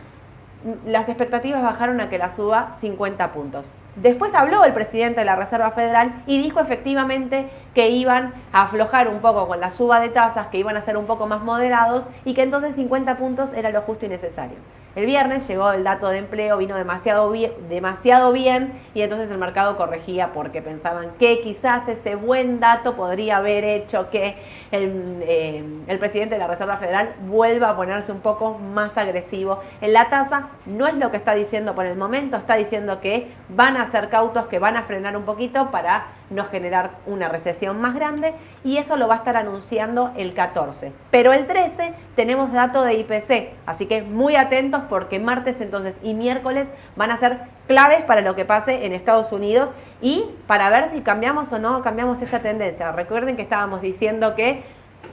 las 0.86 1.08
expectativas 1.08 1.62
bajaron 1.62 2.00
a 2.00 2.08
que 2.08 2.18
la 2.18 2.34
suba 2.34 2.74
50 2.80 3.32
puntos. 3.32 3.70
Después 3.96 4.34
habló 4.34 4.64
el 4.64 4.74
presidente 4.74 5.20
de 5.20 5.26
la 5.26 5.36
Reserva 5.36 5.70
Federal 5.70 6.22
y 6.26 6.40
dijo 6.40 6.60
efectivamente 6.60 7.48
que 7.74 7.88
iban 7.88 8.34
a 8.52 8.62
aflojar 8.62 9.08
un 9.08 9.20
poco 9.20 9.48
con 9.48 9.58
la 9.58 9.70
suba 9.70 10.00
de 10.00 10.10
tasas, 10.10 10.48
que 10.48 10.58
iban 10.58 10.76
a 10.76 10.82
ser 10.82 10.96
un 10.96 11.06
poco 11.06 11.26
más 11.26 11.42
moderados 11.42 12.04
y 12.24 12.34
que 12.34 12.42
entonces 12.42 12.74
50 12.74 13.16
puntos 13.16 13.52
era 13.54 13.70
lo 13.70 13.80
justo 13.80 14.04
y 14.06 14.08
necesario. 14.08 14.58
El 14.96 15.04
viernes 15.04 15.46
llegó 15.46 15.72
el 15.72 15.84
dato 15.84 16.08
de 16.08 16.16
empleo, 16.16 16.56
vino 16.56 16.74
demasiado 16.74 17.30
bien, 17.30 17.52
demasiado 17.68 18.32
bien 18.32 18.72
y 18.94 19.02
entonces 19.02 19.30
el 19.30 19.36
mercado 19.36 19.76
corregía 19.76 20.32
porque 20.32 20.62
pensaban 20.62 21.10
que 21.18 21.42
quizás 21.42 21.86
ese 21.86 22.14
buen 22.14 22.60
dato 22.60 22.96
podría 22.96 23.36
haber 23.36 23.62
hecho 23.64 24.08
que 24.08 24.36
eh, 24.72 25.62
el 25.86 25.98
presidente 25.98 26.36
de 26.36 26.38
la 26.38 26.46
Reserva 26.46 26.78
Federal 26.78 27.12
vuelva 27.26 27.68
a 27.68 27.76
ponerse 27.76 28.10
un 28.10 28.20
poco 28.20 28.56
más 28.56 28.96
agresivo 28.96 29.60
en 29.82 29.92
la 29.92 30.08
tasa. 30.08 30.48
No 30.64 30.86
es 30.86 30.94
lo 30.94 31.10
que 31.10 31.18
está 31.18 31.34
diciendo 31.34 31.74
por 31.74 31.84
el 31.84 31.98
momento, 31.98 32.38
está 32.38 32.56
diciendo 32.56 32.98
que 32.98 33.30
van 33.50 33.76
a 33.76 33.85
ser 33.86 34.08
cautos, 34.08 34.46
que 34.46 34.58
van 34.58 34.76
a 34.76 34.82
frenar 34.82 35.16
un 35.16 35.24
poquito 35.24 35.70
para 35.70 36.06
no 36.30 36.44
generar 36.44 36.90
una 37.06 37.28
recesión 37.28 37.80
más 37.80 37.94
grande 37.94 38.34
y 38.64 38.78
eso 38.78 38.96
lo 38.96 39.08
va 39.08 39.14
a 39.14 39.18
estar 39.18 39.36
anunciando 39.36 40.12
el 40.16 40.34
14. 40.34 40.92
Pero 41.10 41.32
el 41.32 41.46
13 41.46 41.94
tenemos 42.14 42.52
dato 42.52 42.82
de 42.82 42.94
IPC, 42.94 43.50
así 43.66 43.86
que 43.86 44.02
muy 44.02 44.36
atentos 44.36 44.82
porque 44.88 45.18
martes 45.18 45.60
entonces 45.60 45.98
y 46.02 46.14
miércoles 46.14 46.68
van 46.96 47.10
a 47.10 47.16
ser 47.16 47.38
claves 47.66 48.02
para 48.02 48.20
lo 48.20 48.34
que 48.34 48.44
pase 48.44 48.86
en 48.86 48.92
Estados 48.92 49.32
Unidos 49.32 49.70
y 50.00 50.24
para 50.46 50.70
ver 50.70 50.90
si 50.92 51.00
cambiamos 51.00 51.52
o 51.52 51.58
no 51.58 51.82
cambiamos 51.82 52.20
esta 52.22 52.40
tendencia. 52.40 52.92
Recuerden 52.92 53.36
que 53.36 53.42
estábamos 53.42 53.82
diciendo 53.82 54.34
que 54.34 54.62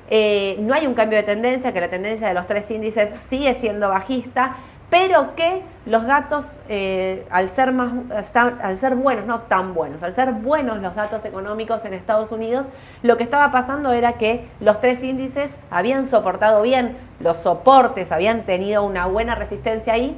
eh, 0.09 0.57
no 0.59 0.73
hay 0.73 0.85
un 0.85 0.93
cambio 0.93 1.17
de 1.17 1.23
tendencia, 1.23 1.71
que 1.73 1.81
la 1.81 1.89
tendencia 1.89 2.27
de 2.27 2.33
los 2.33 2.45
tres 2.45 2.69
índices 2.71 3.11
sigue 3.23 3.53
siendo 3.53 3.89
bajista, 3.89 4.57
pero 4.93 5.33
que 5.35 5.63
los 5.87 6.05
datos, 6.05 6.59
eh, 6.69 7.25
al, 7.31 7.49
ser 7.49 7.71
más, 7.71 7.91
al 8.37 8.77
ser 8.77 8.93
buenos, 8.93 9.25
no 9.25 9.39
tan 9.39 9.73
buenos, 9.73 10.03
al 10.03 10.13
ser 10.13 10.33
buenos 10.33 10.83
los 10.83 10.93
datos 10.93 11.25
económicos 11.25 11.83
en 11.85 11.95
Estados 11.95 12.31
Unidos, 12.31 12.67
lo 13.01 13.17
que 13.17 13.23
estaba 13.23 13.51
pasando 13.51 13.91
era 13.91 14.13
que 14.19 14.47
los 14.59 14.79
tres 14.81 15.03
índices 15.03 15.49
habían 15.71 16.07
soportado 16.09 16.61
bien 16.61 16.95
los 17.19 17.37
soportes, 17.37 18.11
habían 18.11 18.43
tenido 18.43 18.83
una 18.83 19.07
buena 19.07 19.33
resistencia 19.33 19.93
ahí, 19.93 20.15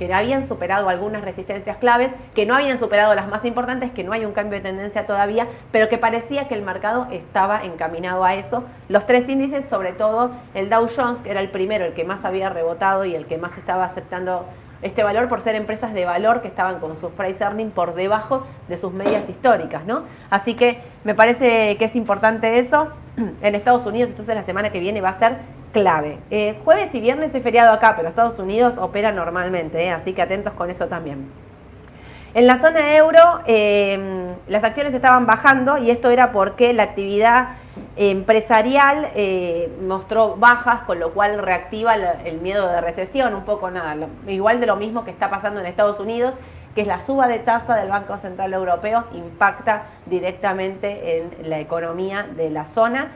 que 0.00 0.14
habían 0.14 0.48
superado 0.48 0.88
algunas 0.88 1.20
resistencias 1.20 1.76
claves, 1.76 2.10
que 2.34 2.46
no 2.46 2.54
habían 2.54 2.78
superado 2.78 3.14
las 3.14 3.28
más 3.28 3.44
importantes, 3.44 3.90
que 3.90 4.02
no 4.02 4.12
hay 4.12 4.24
un 4.24 4.32
cambio 4.32 4.58
de 4.58 4.62
tendencia 4.62 5.04
todavía, 5.04 5.46
pero 5.72 5.90
que 5.90 5.98
parecía 5.98 6.48
que 6.48 6.54
el 6.54 6.62
mercado 6.62 7.06
estaba 7.10 7.66
encaminado 7.66 8.24
a 8.24 8.34
eso. 8.34 8.64
Los 8.88 9.04
tres 9.04 9.28
índices, 9.28 9.66
sobre 9.66 9.92
todo 9.92 10.30
el 10.54 10.70
Dow 10.70 10.88
Jones, 10.88 11.20
que 11.20 11.30
era 11.30 11.40
el 11.40 11.50
primero, 11.50 11.84
el 11.84 11.92
que 11.92 12.04
más 12.04 12.24
había 12.24 12.48
rebotado 12.48 13.04
y 13.04 13.14
el 13.14 13.26
que 13.26 13.36
más 13.36 13.58
estaba 13.58 13.84
aceptando 13.84 14.46
este 14.80 15.02
valor 15.02 15.28
por 15.28 15.42
ser 15.42 15.54
empresas 15.54 15.92
de 15.92 16.06
valor 16.06 16.40
que 16.40 16.48
estaban 16.48 16.80
con 16.80 16.96
sus 16.96 17.10
price 17.10 17.44
earning 17.44 17.70
por 17.70 17.92
debajo 17.92 18.46
de 18.68 18.78
sus 18.78 18.94
medias 18.94 19.28
históricas, 19.28 19.84
¿no? 19.84 20.04
Así 20.30 20.54
que 20.54 20.80
me 21.04 21.14
parece 21.14 21.76
que 21.76 21.84
es 21.84 21.94
importante 21.94 22.58
eso. 22.58 22.88
En 23.42 23.54
Estados 23.54 23.84
Unidos, 23.84 24.08
entonces 24.08 24.34
la 24.34 24.44
semana 24.44 24.70
que 24.70 24.80
viene 24.80 25.02
va 25.02 25.10
a 25.10 25.12
ser 25.12 25.36
clave. 25.72 26.18
Eh, 26.30 26.56
jueves 26.64 26.94
y 26.94 27.00
viernes 27.00 27.34
es 27.34 27.42
feriado 27.42 27.72
acá, 27.72 27.94
pero 27.96 28.08
Estados 28.08 28.38
Unidos 28.38 28.78
opera 28.78 29.12
normalmente, 29.12 29.84
eh, 29.84 29.90
así 29.90 30.12
que 30.12 30.22
atentos 30.22 30.52
con 30.54 30.70
eso 30.70 30.86
también. 30.86 31.30
En 32.32 32.46
la 32.46 32.58
zona 32.58 32.94
euro 32.94 33.40
em, 33.46 34.34
las 34.46 34.62
acciones 34.62 34.94
estaban 34.94 35.26
bajando 35.26 35.78
y 35.78 35.90
esto 35.90 36.10
era 36.10 36.30
porque 36.30 36.72
la 36.72 36.84
actividad 36.84 37.56
empresarial 37.96 39.08
eh, 39.16 39.72
mostró 39.82 40.36
bajas, 40.36 40.82
con 40.82 41.00
lo 41.00 41.12
cual 41.12 41.38
reactiva 41.38 41.96
el, 41.96 42.40
miedo 42.40 42.68
de 42.68 42.80
recesión, 42.80 43.34
un 43.34 43.44
poco 43.44 43.70
nada, 43.72 44.06
igual 44.28 44.60
de 44.60 44.66
lo 44.66 44.76
mismo 44.76 45.04
que 45.04 45.10
está 45.10 45.28
pasando 45.28 45.58
en 45.58 45.66
Estados 45.66 45.98
Unidos, 45.98 46.36
que 46.74 46.82
es 46.82 46.86
la 46.86 47.00
suba 47.00 47.26
de 47.26 47.40
tasa 47.40 47.74
del 47.74 47.88
Banco 47.88 48.16
Central 48.18 48.54
Europeo, 48.54 49.06
impacta 49.12 49.82
directamente 50.06 51.18
en 51.18 51.50
la 51.50 51.58
economía 51.58 52.28
de 52.36 52.48
la 52.50 52.64
zona 52.64 53.10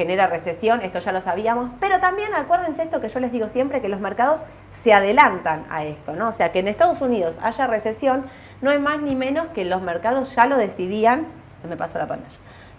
genera 0.00 0.26
recesión, 0.26 0.80
esto 0.80 0.98
ya 0.98 1.12
lo 1.12 1.20
sabíamos, 1.20 1.72
pero 1.78 2.00
también 2.00 2.32
acuérdense 2.32 2.82
esto 2.82 3.02
que 3.02 3.10
yo 3.10 3.20
les 3.20 3.32
digo 3.32 3.50
siempre, 3.50 3.82
que 3.82 3.90
los 3.90 4.00
mercados 4.00 4.40
se 4.72 4.94
adelantan 4.94 5.66
a 5.68 5.84
esto, 5.84 6.14
¿no? 6.14 6.28
O 6.28 6.32
sea, 6.32 6.52
que 6.52 6.60
en 6.60 6.68
Estados 6.68 7.02
Unidos 7.02 7.38
haya 7.42 7.66
recesión, 7.66 8.24
no 8.62 8.70
hay 8.70 8.78
más 8.78 9.02
ni 9.02 9.14
menos 9.14 9.48
que 9.48 9.66
los 9.66 9.82
mercados 9.82 10.34
ya 10.34 10.46
lo 10.46 10.56
decidían, 10.56 11.26
me 11.68 11.76
paso 11.76 11.98
la 11.98 12.06
pantalla, 12.06 12.34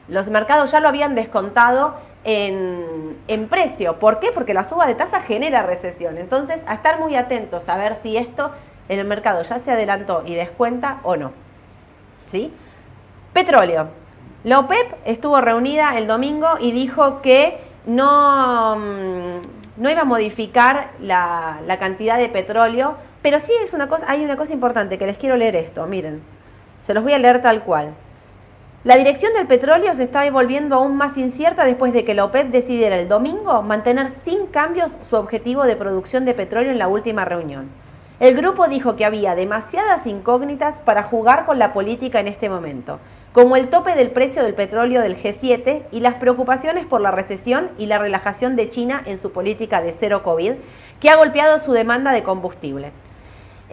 los 0.07 0.29
mercados 0.29 0.71
ya 0.71 0.79
lo 0.79 0.87
habían 0.87 1.13
descontado 1.13 1.93
en, 2.23 3.17
en 3.27 3.47
precio. 3.47 3.99
¿Por 3.99 4.19
qué? 4.19 4.31
Porque 4.31 4.55
la 4.55 4.63
suba 4.63 4.87
de 4.87 4.95
tasa 4.95 5.21
genera 5.21 5.61
recesión. 5.61 6.17
Entonces, 6.17 6.63
a 6.65 6.73
estar 6.73 6.99
muy 6.99 7.15
atentos 7.15 7.69
a 7.69 7.77
ver 7.77 7.97
si 8.01 8.17
esto 8.17 8.49
en 8.89 8.97
el 8.97 9.05
mercado 9.05 9.43
ya 9.43 9.59
se 9.59 9.71
adelantó 9.71 10.23
y 10.25 10.33
descuenta 10.33 11.01
o 11.03 11.17
no. 11.17 11.33
¿Sí? 12.25 12.51
Petróleo. 13.31 14.00
La 14.43 14.57
OPEP 14.57 14.95
estuvo 15.05 15.39
reunida 15.39 15.95
el 15.99 16.07
domingo 16.07 16.47
y 16.59 16.71
dijo 16.71 17.21
que 17.21 17.59
no, 17.85 18.75
mm, 18.75 19.81
no 19.81 19.89
iba 19.89 20.01
a 20.01 20.05
modificar 20.05 20.89
la, 20.99 21.59
cantidad 21.79 22.17
de 22.17 22.27
petróleo, 22.27 22.95
pero 23.21 23.39
sí 23.39 23.51
es 23.63 23.73
una 23.73 23.87
cosa, 23.87 24.07
hay 24.09 24.25
una 24.25 24.37
cosa 24.37 24.53
importante 24.53 24.97
que 24.97 25.05
les 25.05 25.19
quiero 25.19 25.35
leer 25.35 25.55
esto, 25.55 25.85
miren, 25.85 26.23
se 26.81 26.95
los 26.95 27.03
voy 27.03 27.13
a 27.13 27.19
leer 27.19 27.43
tal 27.43 27.61
cual. 27.61 27.93
La 28.83 28.95
dirección 28.95 29.31
del 29.33 29.45
petróleo 29.45 29.93
se 29.93 30.05
está 30.05 30.27
volviendo 30.31 30.75
aún 30.77 30.97
más 30.97 31.17
incierta 31.17 31.63
después 31.63 31.93
de 31.93 32.03
que 32.03 32.15
la 32.15 32.25
OPEP 32.25 32.47
decidiera 32.47 32.97
el 32.97 33.07
domingo 33.07 33.61
mantener 33.61 34.09
sin 34.09 34.47
cambios 34.47 34.97
su 35.07 35.17
objetivo 35.17 35.65
de 35.65 35.75
producción 35.75 36.25
de 36.25 36.33
petróleo 36.33 36.71
en 36.71 36.79
la 36.79 36.87
última 36.87 37.25
reunión. 37.25 37.69
El 38.19 38.35
grupo 38.35 38.67
dijo 38.67 38.95
que 38.95 39.05
había 39.05 39.35
demasiadas 39.35 40.07
incógnitas 40.07 40.79
para 40.79 41.03
jugar 41.03 41.45
con 41.45 41.59
la 41.59 41.73
política 41.73 42.19
en 42.19 42.27
este 42.27 42.49
momento 42.49 42.97
como 43.33 43.55
el 43.55 43.69
tope 43.69 43.95
del 43.95 44.11
precio 44.11 44.43
del 44.43 44.53
petróleo 44.53 45.01
del 45.01 45.21
G7 45.21 45.83
y 45.91 46.01
las 46.01 46.15
preocupaciones 46.15 46.85
por 46.85 46.99
la 46.99 47.11
recesión 47.11 47.69
y 47.77 47.85
la 47.85 47.97
relajación 47.97 48.55
de 48.55 48.69
China 48.69 49.01
en 49.05 49.17
su 49.17 49.31
política 49.31 49.81
de 49.81 49.93
cero 49.93 50.21
COVID, 50.21 50.53
que 50.99 51.09
ha 51.09 51.15
golpeado 51.15 51.59
su 51.59 51.71
demanda 51.71 52.11
de 52.11 52.23
combustible. 52.23 52.91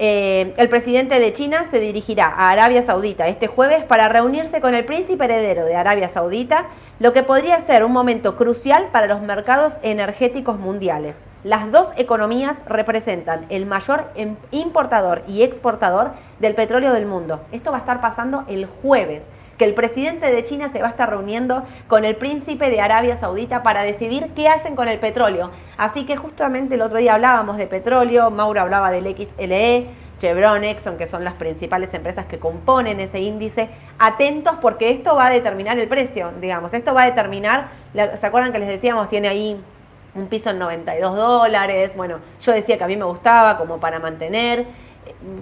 Eh, 0.01 0.55
el 0.59 0.69
presidente 0.69 1.19
de 1.19 1.33
China 1.33 1.65
se 1.69 1.81
dirigirá 1.81 2.27
a 2.29 2.51
Arabia 2.51 2.83
Saudita 2.83 3.27
este 3.27 3.49
jueves 3.49 3.83
para 3.83 4.09
reunirse 4.09 4.61
con 4.61 4.77
el 4.77 4.85
príncipe 4.85 5.25
heredero 5.25 5.65
de 5.65 5.75
Arabia 5.75 6.09
Saudita, 6.09 6.67
lo 7.01 7.13
que 7.13 7.25
podría 7.25 7.59
ser 7.59 7.83
un 7.83 7.91
momento 7.91 8.37
crucial 8.37 8.91
para 8.93 9.09
los 9.09 9.23
mercados 9.23 9.73
energéticos 9.83 10.61
mundiales. 10.61 11.19
Las 11.43 11.73
dos 11.73 11.89
economías 11.97 12.63
representan 12.67 13.47
el 13.49 13.67
mayor 13.67 14.13
em, 14.15 14.37
importador 14.53 15.23
y 15.27 15.43
exportador 15.43 16.13
del 16.39 16.55
petróleo 16.55 16.93
del 16.93 17.07
mundo. 17.07 17.41
Esto 17.51 17.73
va 17.73 17.79
a 17.79 17.81
estar 17.81 18.01
pasando 18.01 18.45
el 18.47 18.67
jueves 18.67 19.25
que 19.59 19.65
el 19.65 19.75
presidente 19.75 20.31
de 20.31 20.45
China 20.45 20.69
se 20.69 20.81
va 20.81 20.87
a 20.87 20.91
estar 20.91 21.11
reuniendo 21.11 21.65
con 21.89 22.05
el 22.05 22.17
príncipe 22.17 22.71
de 22.71 22.81
Arabia 22.81 23.17
Saudita 23.17 23.63
para 23.63 23.83
decidir 23.83 24.31
qué 24.35 24.49
hacen 24.49 24.77
con 24.77 24.89
el 24.89 25.01
petróleo. 25.01 25.51
Así 25.77 26.07
que 26.07 26.17
justamente 26.17 26.77
el 26.77 26.83
otro 26.83 26.99
día 26.99 27.15
hablábamos 27.15 27.57
de 27.57 27.67
petróleo, 27.67 28.31
Mauro 28.31 28.61
hablaba 28.61 28.91
del 28.91 29.05
XLE, 29.05 29.89
Chevron, 30.19 30.65
Exxon, 30.65 30.97
que 30.97 31.07
son 31.07 31.25
las 31.25 31.35
principales 31.35 31.95
empresas 31.95 32.27
que 32.27 32.39
componen 32.39 33.01
ese 33.01 33.21
índice, 33.21 33.69
atentos 33.99 34.57
porque 34.61 34.91
esto 34.91 35.15
va 35.15 35.27
a 35.27 35.31
determinar 35.31 35.79
el 35.79 35.89
precio, 35.89 36.33
digamos, 36.41 36.75
esto 36.75 36.93
va 36.95 37.03
a 37.03 37.07
determinar, 37.07 37.69
¿se 37.95 38.27
acuerdan 38.27 38.53
que 38.53 38.59
les 38.59 38.69
decíamos, 38.69 39.09
tiene 39.09 39.29
ahí 39.29 39.61
un 40.15 40.27
piso 40.27 40.51
en 40.51 40.59
92 40.59 41.17
dólares? 41.17 41.97
Bueno, 41.97 42.19
yo 42.41 42.53
decía 42.53 42.77
que 42.79 42.85
a 42.85 42.89
mí 42.89 42.97
me 42.97 43.05
gustaba 43.05 43.57
como 43.57 43.79
para 43.79 44.01
mantener, 44.01 44.67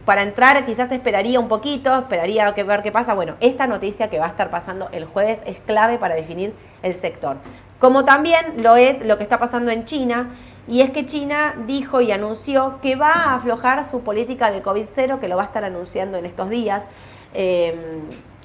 para 0.04 0.22
entrar 0.22 0.64
quizás 0.64 0.90
esperaría 0.92 1.40
un 1.40 1.48
poquito, 1.48 1.96
esperaría 1.98 2.54
que 2.54 2.62
ver 2.62 2.82
qué 2.82 2.92
pasa. 2.92 3.14
Bueno, 3.14 3.34
esta 3.40 3.66
noticia 3.66 4.08
que 4.10 4.18
va 4.18 4.26
a 4.26 4.28
estar 4.28 4.50
pasando 4.50 4.88
el 4.92 5.04
jueves 5.04 5.40
es 5.46 5.58
clave 5.60 5.98
para 5.98 6.14
definir 6.14 6.54
el 6.82 6.94
sector. 6.94 7.36
Como 7.78 8.04
también 8.04 8.62
lo 8.62 8.76
es 8.76 9.04
lo 9.04 9.18
que 9.18 9.22
está 9.22 9.38
pasando 9.38 9.70
en 9.70 9.84
China, 9.84 10.30
y 10.68 10.80
es 10.80 10.90
que 10.90 11.06
China 11.06 11.54
dijo 11.66 12.00
y 12.00 12.10
anunció 12.10 12.80
que 12.80 12.96
va 12.96 13.12
a 13.12 13.34
aflojar 13.34 13.88
su 13.88 14.00
política 14.00 14.50
de 14.50 14.62
COVID-0, 14.62 15.20
que 15.20 15.28
lo 15.28 15.36
va 15.36 15.42
a 15.42 15.46
estar 15.46 15.64
anunciando 15.64 16.18
en 16.18 16.26
estos 16.26 16.50
días. 16.50 16.84
Em, 17.34 17.76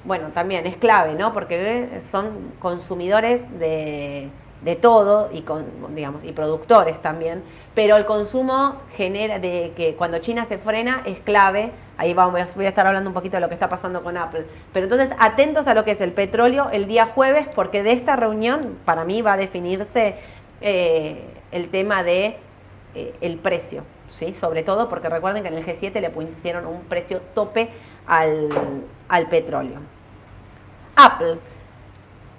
bueno, 0.04 0.28
también 0.34 0.66
es 0.66 0.76
clave, 0.76 1.14
¿no? 1.14 1.32
Porque 1.32 2.00
son 2.10 2.52
consumidores 2.58 3.58
de, 3.58 4.28
de 4.62 4.76
todo 4.76 5.28
y 5.32 5.42
con, 5.42 5.64
digamos, 5.94 6.22
y 6.24 6.32
productores 6.32 7.02
también, 7.02 7.42
pero 7.74 7.96
el 7.96 8.04
consumo 8.04 8.76
genera 8.96 9.38
de 9.38 9.72
que 9.76 9.94
cuando 9.96 10.18
China 10.18 10.44
se 10.44 10.56
frena 10.56 11.02
es 11.04 11.18
clave, 11.20 11.72
ahí 11.98 12.14
vamos, 12.14 12.54
voy 12.54 12.66
a 12.66 12.68
estar 12.68 12.86
hablando 12.86 13.10
un 13.10 13.14
poquito 13.14 13.36
de 13.36 13.40
lo 13.40 13.48
que 13.48 13.54
está 13.54 13.68
pasando 13.68 14.02
con 14.02 14.16
Apple, 14.16 14.46
pero 14.72 14.84
entonces 14.84 15.10
atentos 15.18 15.66
a 15.66 15.74
lo 15.74 15.84
que 15.84 15.92
es 15.92 16.00
el 16.00 16.12
petróleo 16.12 16.70
el 16.70 16.86
día 16.86 17.06
jueves, 17.06 17.48
porque 17.54 17.82
de 17.82 17.92
esta 17.92 18.14
reunión 18.14 18.78
para 18.84 19.04
mí 19.04 19.20
va 19.20 19.32
a 19.32 19.36
definirse 19.36 20.14
eh, 20.60 21.24
el 21.50 21.68
tema 21.68 22.04
de 22.04 22.36
eh, 22.94 23.14
el 23.20 23.38
precio, 23.38 23.82
¿sí? 24.10 24.32
sobre 24.32 24.62
todo 24.62 24.88
porque 24.88 25.08
recuerden 25.08 25.42
que 25.42 25.48
en 25.48 25.54
el 25.54 25.66
G7 25.66 26.00
le 26.00 26.10
pusieron 26.10 26.66
un 26.66 26.82
precio 26.82 27.20
tope 27.34 27.70
al, 28.06 28.48
al 29.08 29.28
petróleo. 29.28 29.80
Apple 30.94 31.38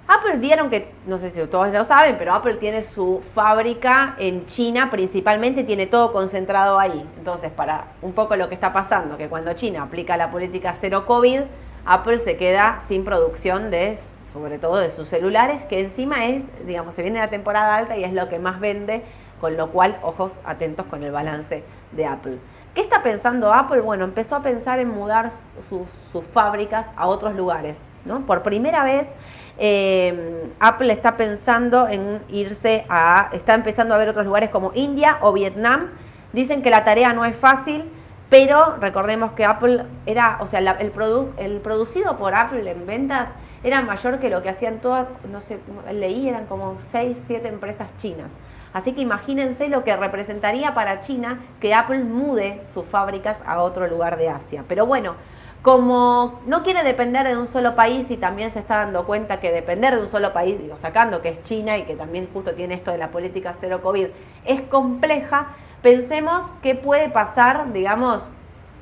Apple 0.06 0.36
vieron 0.36 0.68
que, 0.68 0.92
no 1.06 1.18
sé 1.18 1.30
si 1.30 1.44
todos 1.46 1.72
lo 1.72 1.84
saben, 1.84 2.16
pero 2.18 2.34
Apple 2.34 2.54
tiene 2.54 2.82
su 2.82 3.22
fábrica 3.34 4.16
en 4.18 4.44
China, 4.44 4.90
principalmente 4.90 5.64
tiene 5.64 5.86
todo 5.86 6.12
concentrado 6.12 6.78
ahí. 6.78 7.08
Entonces, 7.16 7.50
para 7.50 7.86
un 8.02 8.12
poco 8.12 8.36
lo 8.36 8.48
que 8.48 8.54
está 8.54 8.72
pasando, 8.72 9.16
que 9.16 9.28
cuando 9.28 9.54
China 9.54 9.82
aplica 9.82 10.18
la 10.18 10.30
política 10.30 10.74
cero 10.78 11.06
COVID, 11.06 11.40
Apple 11.86 12.18
se 12.18 12.36
queda 12.36 12.80
sin 12.86 13.04
producción 13.04 13.70
de, 13.70 13.98
sobre 14.32 14.58
todo 14.58 14.76
de 14.76 14.90
sus 14.90 15.08
celulares, 15.08 15.64
que 15.64 15.80
encima 15.80 16.26
es, 16.26 16.42
digamos, 16.66 16.94
se 16.94 17.00
viene 17.00 17.18
la 17.18 17.30
temporada 17.30 17.74
alta 17.74 17.96
y 17.96 18.04
es 18.04 18.12
lo 18.12 18.28
que 18.28 18.38
más 18.38 18.60
vende, 18.60 19.02
con 19.40 19.56
lo 19.56 19.70
cual, 19.70 19.96
ojos 20.02 20.40
atentos 20.44 20.86
con 20.86 21.02
el 21.02 21.12
balance 21.12 21.64
de 21.92 22.06
Apple. 22.06 22.38
¿Qué 22.74 22.80
está 22.80 23.04
pensando 23.04 23.54
Apple? 23.54 23.80
Bueno, 23.80 24.04
empezó 24.04 24.34
a 24.34 24.42
pensar 24.42 24.80
en 24.80 24.88
mudar 24.88 25.30
sus, 25.68 26.24
fábricas 26.24 26.88
a 26.96 27.06
otros 27.06 27.36
lugares. 27.36 27.86
¿no? 28.04 28.26
Por 28.26 28.42
primera 28.42 28.82
vez, 28.82 29.12
eh, 29.58 30.50
Apple 30.60 30.92
está 30.92 31.16
pensando 31.16 31.88
en 31.88 32.20
irse 32.28 32.84
a, 32.88 33.30
está 33.32 33.54
empezando 33.54 33.94
a 33.94 33.98
ver 33.98 34.08
otros 34.08 34.26
lugares 34.26 34.50
como 34.50 34.72
India 34.74 35.18
o 35.20 35.32
Vietnam. 35.32 35.90
Dicen 36.32 36.62
que 36.62 36.70
la 36.70 36.84
tarea 36.84 37.12
no 37.12 37.24
es 37.24 37.36
fácil, 37.36 37.84
pero 38.28 38.76
recordemos 38.80 39.32
que 39.32 39.44
Apple 39.44 39.84
era, 40.06 40.38
o 40.40 40.46
sea, 40.46 40.58
el, 40.60 40.92
el 41.36 41.60
producido 41.60 42.16
por 42.16 42.34
Apple 42.34 42.68
en 42.68 42.86
ventas 42.86 43.28
era 43.62 43.80
mayor 43.82 44.18
que 44.18 44.28
lo 44.28 44.42
que 44.42 44.50
hacían 44.50 44.80
todas, 44.80 45.08
no 45.30 45.40
sé, 45.40 45.58
leí, 45.92 46.28
eran 46.28 46.46
como 46.46 46.78
6, 46.90 47.16
7 47.26 47.48
empresas 47.48 47.88
chinas. 47.96 48.30
Así 48.74 48.92
que 48.92 49.00
imagínense 49.00 49.68
lo 49.68 49.84
que 49.84 49.96
representaría 49.96 50.74
para 50.74 51.00
China 51.00 51.38
que 51.60 51.74
Apple 51.74 52.00
mude 52.00 52.60
sus 52.74 52.84
fábricas 52.84 53.40
a 53.46 53.62
otro 53.62 53.86
lugar 53.86 54.18
de 54.18 54.28
Asia. 54.28 54.64
Pero 54.66 54.84
bueno, 54.84 55.14
como 55.64 56.42
no 56.44 56.62
quiere 56.62 56.82
depender 56.82 57.26
de 57.26 57.38
un 57.38 57.46
solo 57.46 57.74
país 57.74 58.10
y 58.10 58.18
también 58.18 58.52
se 58.52 58.58
está 58.58 58.76
dando 58.76 59.06
cuenta 59.06 59.40
que 59.40 59.50
depender 59.50 59.96
de 59.96 60.02
un 60.02 60.10
solo 60.10 60.34
país, 60.34 60.58
digo, 60.60 60.76
sacando 60.76 61.22
que 61.22 61.30
es 61.30 61.42
China 61.42 61.78
y 61.78 61.84
que 61.84 61.96
también 61.96 62.28
justo 62.34 62.52
tiene 62.52 62.74
esto 62.74 62.90
de 62.90 62.98
la 62.98 63.08
política 63.08 63.54
cero 63.58 63.80
COVID, 63.82 64.08
es 64.44 64.60
compleja, 64.60 65.46
pensemos 65.80 66.44
qué 66.60 66.74
puede 66.74 67.08
pasar, 67.08 67.72
digamos, 67.72 68.28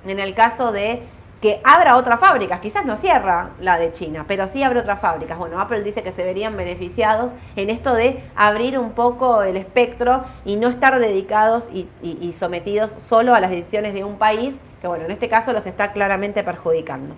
en 0.04 0.18
el 0.18 0.34
caso 0.34 0.72
de 0.72 1.04
que 1.40 1.60
abra 1.62 1.96
otras 1.96 2.18
fábricas, 2.18 2.58
quizás 2.58 2.84
no 2.84 2.96
cierra 2.96 3.50
la 3.60 3.78
de 3.78 3.92
China, 3.92 4.24
pero 4.26 4.48
sí 4.48 4.64
abre 4.64 4.80
otras 4.80 4.98
fábricas. 4.98 5.38
Bueno, 5.38 5.60
Apple 5.60 5.84
dice 5.84 6.02
que 6.02 6.10
se 6.10 6.24
verían 6.24 6.56
beneficiados 6.56 7.30
en 7.54 7.70
esto 7.70 7.94
de 7.94 8.24
abrir 8.34 8.76
un 8.76 8.90
poco 8.90 9.44
el 9.44 9.56
espectro 9.56 10.24
y 10.44 10.56
no 10.56 10.68
estar 10.68 10.98
dedicados 10.98 11.62
y, 11.72 12.32
sometidos 12.38 12.90
solo 13.00 13.36
a 13.36 13.40
las 13.40 13.50
decisiones 13.50 13.94
de 13.94 14.02
un 14.02 14.18
país, 14.18 14.56
que 14.82 14.88
bueno, 14.88 15.04
en 15.04 15.12
este 15.12 15.28
caso 15.28 15.52
los 15.52 15.64
está 15.64 15.92
claramente 15.92 16.42
perjudicando. 16.42 17.14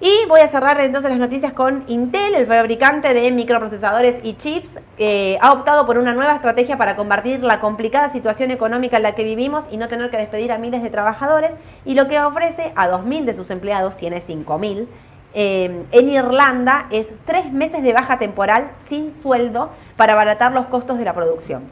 Y 0.00 0.10
voy 0.26 0.40
a 0.40 0.46
cerrar 0.46 0.80
entonces 0.80 1.10
las 1.10 1.20
noticias 1.20 1.52
con 1.52 1.84
Intel, 1.86 2.34
el 2.34 2.46
fabricante 2.46 3.12
de 3.12 3.30
microprocesadores 3.30 4.18
y 4.22 4.32
chips, 4.32 4.80
eh, 4.96 5.36
ha 5.42 5.52
optado 5.52 5.84
por 5.84 5.98
una 5.98 6.14
nueva 6.14 6.34
estrategia 6.34 6.78
para 6.78 6.96
combatir 6.96 7.44
la 7.44 7.60
complicada 7.60 8.08
situación 8.08 8.50
económica 8.50 8.96
en 8.96 9.02
la 9.02 9.14
que 9.14 9.22
vivimos 9.22 9.66
y 9.70 9.76
no 9.76 9.88
tener 9.88 10.10
que 10.10 10.16
despedir 10.16 10.50
a 10.50 10.56
miles 10.56 10.82
de 10.82 10.88
trabajadores. 10.88 11.52
Y 11.84 11.92
lo 11.92 12.08
que 12.08 12.18
ofrece 12.18 12.72
a 12.74 12.88
2.000 12.88 13.26
de 13.26 13.34
sus 13.34 13.50
empleados, 13.50 13.98
tiene 13.98 14.22
5.000, 14.22 14.86
eh, 15.34 15.84
en 15.92 16.08
Irlanda 16.08 16.86
es 16.90 17.08
tres 17.26 17.52
meses 17.52 17.82
de 17.82 17.92
baja 17.92 18.18
temporal 18.18 18.70
sin 18.88 19.12
sueldo 19.12 19.68
para 19.96 20.14
abaratar 20.14 20.52
los 20.52 20.66
costos 20.66 20.96
de 20.96 21.04
la 21.04 21.12
producción 21.12 21.64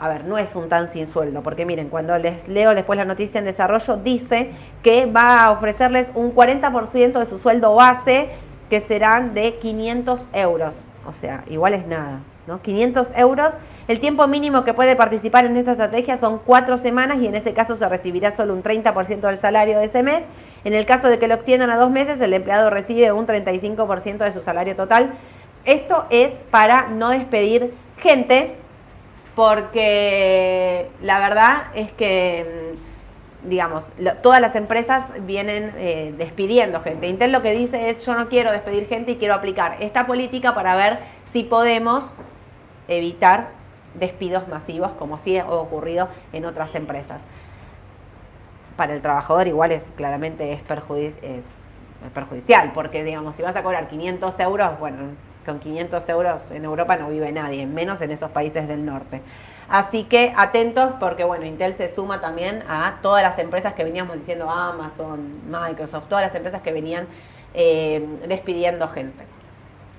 a 0.00 0.08
ver, 0.08 0.24
no 0.24 0.38
es 0.38 0.56
un 0.56 0.70
tan 0.70 0.88
sin 0.88 1.06
sueldo, 1.06 1.42
porque 1.42 1.66
miren, 1.66 1.90
cuando 1.90 2.16
les 2.16 2.48
leo 2.48 2.74
después 2.74 2.96
la 2.96 3.04
noticia 3.04 3.38
en 3.38 3.44
desarrollo, 3.44 3.98
dice 3.98 4.50
que 4.82 5.04
va 5.04 5.44
a 5.44 5.50
ofrecerles 5.50 6.10
un 6.14 6.34
40% 6.34 7.18
de 7.18 7.26
su 7.26 7.38
sueldo 7.38 7.74
base, 7.74 8.30
que 8.70 8.80
serán 8.80 9.34
de 9.34 9.56
500 9.56 10.26
euros. 10.32 10.76
O 11.06 11.12
sea, 11.12 11.44
igual 11.48 11.74
es 11.74 11.86
nada, 11.86 12.20
¿no? 12.46 12.62
500 12.62 13.12
euros. 13.14 13.52
El 13.88 14.00
tiempo 14.00 14.26
mínimo 14.26 14.64
que 14.64 14.72
puede 14.72 14.96
participar 14.96 15.44
en 15.44 15.58
esta 15.58 15.72
estrategia 15.72 16.16
son 16.16 16.40
cuatro 16.46 16.78
semanas 16.78 17.18
y 17.20 17.26
en 17.26 17.34
ese 17.34 17.52
caso 17.52 17.76
se 17.76 17.86
recibirá 17.86 18.34
solo 18.34 18.54
un 18.54 18.62
30% 18.62 19.20
del 19.20 19.36
salario 19.36 19.78
de 19.78 19.84
ese 19.84 20.02
mes. 20.02 20.24
En 20.64 20.72
el 20.72 20.86
caso 20.86 21.10
de 21.10 21.18
que 21.18 21.28
lo 21.28 21.34
extiendan 21.34 21.68
a 21.68 21.76
dos 21.76 21.90
meses, 21.90 22.18
el 22.22 22.32
empleado 22.32 22.70
recibe 22.70 23.12
un 23.12 23.26
35% 23.26 24.16
de 24.18 24.32
su 24.32 24.40
salario 24.40 24.74
total. 24.76 25.10
Esto 25.66 26.06
es 26.08 26.38
para 26.50 26.88
no 26.88 27.10
despedir 27.10 27.74
gente 27.98 28.59
porque 29.34 30.90
la 31.00 31.18
verdad 31.20 31.66
es 31.74 31.92
que, 31.92 32.74
mm, 33.44 33.48
digamos, 33.48 33.92
todas 34.22 34.40
las 34.40 34.54
empresas 34.54 35.04
vienen 35.20 35.72
eh, 35.76 36.14
despidiendo 36.16 36.80
gente. 36.80 37.06
Intel 37.06 37.32
lo 37.32 37.42
que 37.42 37.52
dice 37.52 37.90
es 37.90 38.04
yo 38.04 38.14
no 38.14 38.28
quiero 38.28 38.52
despedir 38.52 38.86
gente 38.86 39.12
y 39.12 39.16
quiero 39.16 39.34
aplicar 39.34 39.76
esta 39.80 40.06
política 40.06 40.54
para 40.54 40.74
ver 40.76 40.98
si 41.24 41.42
podemos 41.44 42.14
evitar 42.88 43.48
despidos 43.94 44.46
masivos 44.48 44.92
como 44.92 45.18
sí 45.18 45.38
ha 45.38 45.46
ocurrido 45.48 46.08
en 46.32 46.44
otras 46.44 46.74
empresas. 46.74 47.20
Para 48.76 48.94
el 48.94 49.02
trabajador 49.02 49.48
igual 49.48 49.72
es 49.72 49.92
claramente 49.96 50.52
es, 50.52 50.60
es 51.22 51.54
perjudicial, 52.14 52.72
porque 52.72 53.04
digamos, 53.04 53.36
si 53.36 53.42
vas 53.42 53.56
a 53.56 53.62
cobrar 53.62 53.88
500 53.88 54.40
euros, 54.40 54.78
bueno, 54.78 54.98
con 55.50 55.58
500 55.58 56.08
euros 56.10 56.50
en 56.52 56.64
Europa 56.64 56.96
no 56.96 57.08
vive 57.08 57.32
nadie, 57.32 57.66
menos 57.66 58.00
en 58.02 58.12
esos 58.12 58.30
países 58.30 58.68
del 58.68 58.84
norte. 58.84 59.20
Así 59.68 60.04
que 60.04 60.32
atentos 60.36 60.92
porque, 61.00 61.24
bueno, 61.24 61.44
Intel 61.44 61.74
se 61.74 61.88
suma 61.88 62.20
también 62.20 62.62
a 62.68 62.98
todas 63.02 63.22
las 63.22 63.38
empresas 63.38 63.74
que 63.74 63.82
veníamos 63.82 64.16
diciendo, 64.16 64.48
Amazon, 64.48 65.40
Microsoft, 65.50 66.06
todas 66.06 66.24
las 66.24 66.34
empresas 66.36 66.62
que 66.62 66.72
venían 66.72 67.08
eh, 67.54 68.06
despidiendo 68.28 68.86
gente. 68.88 69.24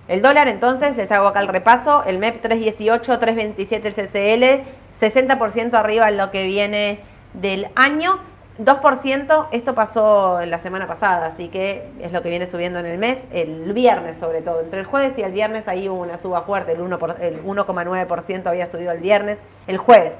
El 0.07 0.21
dólar 0.21 0.47
entonces, 0.47 0.95
les 0.95 1.11
hago 1.11 1.27
acá 1.27 1.41
el 1.41 1.47
repaso, 1.47 2.03
el 2.05 2.17
MEP 2.17 2.41
318, 2.41 3.19
327 3.19 3.87
el 3.87 3.93
CCL, 3.93 4.63
60% 4.93 5.73
arriba 5.73 6.07
en 6.07 6.17
lo 6.17 6.31
que 6.31 6.43
viene 6.43 6.99
del 7.33 7.67
año 7.75 8.19
2%, 8.65 9.47
esto 9.52 9.74
pasó 9.74 10.39
la 10.45 10.60
semana 10.60 10.86
pasada, 10.86 11.26
así 11.26 11.47
que 11.47 11.89
es 12.00 12.12
lo 12.12 12.21
que 12.21 12.30
viene 12.30 12.45
subiendo 12.45 12.80
en 12.80 12.86
el 12.86 13.00
mes, 13.00 13.26
el 13.32 13.74
viernes 13.74 14.17
sobre 14.17 14.41
todo. 14.41 14.62
Entre 14.62 14.80
el 14.80 14.86
jueves 14.86 15.17
y 15.17 15.24
el 15.24 15.32
viernes 15.32 15.67
ahí 15.67 15.89
hubo 15.89 16.00
una 16.00 16.17
suba 16.17 16.43
fuerte, 16.43 16.74
el 16.74 16.80
1,9% 16.80 18.47
había 18.47 18.67
subido 18.67 18.91
el 18.91 19.00
viernes, 19.00 19.41
el 19.65 19.78
jueves. 19.78 20.13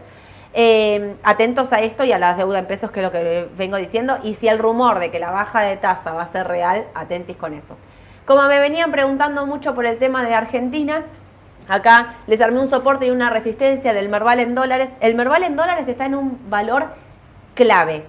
Eh, 0.54 1.16
atentos 1.24 1.72
a 1.72 1.82
esto 1.82 2.04
y 2.04 2.12
a 2.12 2.20
las 2.20 2.36
deuda 2.36 2.60
en 2.60 2.66
pesos, 2.66 2.90
que 2.90 3.02
es 3.02 3.06
lo 3.06 3.12
que 3.12 3.48
vengo 3.58 3.78
diciendo, 3.78 4.18
y 4.24 4.34
si 4.34 4.48
el 4.48 4.58
rumor 4.58 5.00
de 5.00 5.12
que 5.12 5.20
la 5.20 5.30
baja 5.30 5.62
de 5.62 5.78
tasa 5.78 6.12
va 6.12 6.24
a 6.24 6.28
ser 6.28 6.48
real, 6.48 6.86
atentis 6.96 7.38
con 7.38 7.54
eso. 7.54 7.78
Como 8.26 8.42
me 8.48 8.60
venían 8.60 8.92
preguntando 8.92 9.46
mucho 9.46 9.76
por 9.76 9.86
el 9.86 10.00
tema 10.00 10.24
de 10.24 10.34
Argentina, 10.34 11.04
acá 11.68 12.16
les 12.26 12.42
armé 12.42 12.60
un 12.60 12.70
soporte 12.70 13.06
y 13.06 13.12
una 13.12 13.30
resistencia 13.30 13.94
del 13.94 14.10
Merval 14.10 14.40
en 14.40 14.56
dólares. 14.56 14.94
El 15.00 15.14
Merval 15.14 15.44
en 15.44 15.56
dólares 15.56 15.88
está 15.88 16.06
en 16.06 16.16
un 16.16 16.50
valor 16.50 16.88
clave 17.54 18.04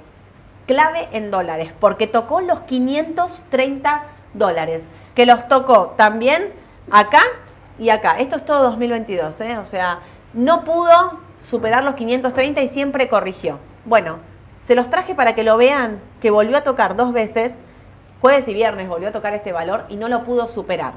clave 0.73 1.09
en 1.13 1.31
dólares, 1.31 1.71
porque 1.79 2.07
tocó 2.07 2.41
los 2.41 2.61
530 2.61 4.05
dólares, 4.33 4.89
que 5.15 5.27
los 5.27 5.47
tocó 5.47 5.89
también 5.99 6.51
acá 6.91 7.21
y 7.79 7.91
acá. 7.91 8.19
Esto 8.19 8.37
es 8.37 8.45
todo 8.47 8.63
2022, 8.63 9.39
¿eh? 9.43 9.59
o 9.59 9.67
sea, 9.67 9.99
no 10.33 10.65
pudo 10.65 11.21
superar 11.39 11.85
los 11.85 11.95
530 11.95 12.63
y 12.63 12.69
siempre 12.69 13.09
corrigió. 13.09 13.59
Bueno, 13.85 14.17
se 14.63 14.75
los 14.75 14.89
traje 14.89 15.15
para 15.15 15.35
que 15.35 15.45
lo 15.45 15.59
vean, 15.59 16.01
que 16.23 16.31
volvió 16.31 16.57
a 16.57 16.63
tocar 16.63 16.97
dos 16.97 17.13
veces, 17.13 17.59
jueves 18.23 18.49
y 18.49 18.55
viernes 18.55 18.89
volvió 18.89 19.09
a 19.09 19.13
tocar 19.13 19.35
este 19.35 19.53
valor 19.53 19.85
y 19.91 19.97
no 19.97 20.09
lo 20.09 20.25
pudo 20.25 20.49
superar. 20.49 20.95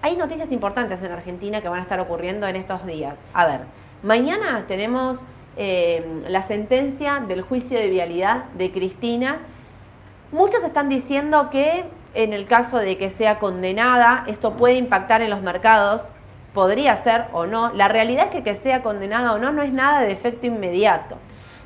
Hay 0.00 0.16
noticias 0.16 0.52
importantes 0.52 1.02
en 1.02 1.10
Argentina 1.10 1.60
que 1.60 1.68
van 1.68 1.80
a 1.80 1.82
estar 1.82 1.98
ocurriendo 1.98 2.46
en 2.46 2.54
estos 2.54 2.86
días. 2.86 3.24
A 3.34 3.46
ver, 3.46 3.62
mañana 4.04 4.64
tenemos 4.68 5.24
eh, 5.56 6.22
la 6.28 6.42
sentencia 6.42 7.22
del 7.26 7.42
juicio 7.42 7.78
de 7.78 7.88
vialidad 7.88 8.44
de 8.54 8.70
Cristina. 8.70 9.38
Muchos 10.32 10.62
están 10.64 10.88
diciendo 10.88 11.50
que 11.50 11.84
en 12.14 12.32
el 12.32 12.46
caso 12.46 12.78
de 12.78 12.96
que 12.96 13.10
sea 13.10 13.38
condenada, 13.38 14.24
esto 14.26 14.54
puede 14.54 14.74
impactar 14.74 15.22
en 15.22 15.30
los 15.30 15.42
mercados, 15.42 16.10
podría 16.52 16.96
ser 16.96 17.26
o 17.32 17.46
no. 17.46 17.72
La 17.74 17.88
realidad 17.88 18.26
es 18.26 18.30
que 18.30 18.42
que 18.42 18.54
sea 18.54 18.82
condenada 18.82 19.32
o 19.32 19.38
no 19.38 19.52
no 19.52 19.62
es 19.62 19.72
nada 19.72 20.00
de 20.00 20.12
efecto 20.12 20.46
inmediato. 20.46 21.16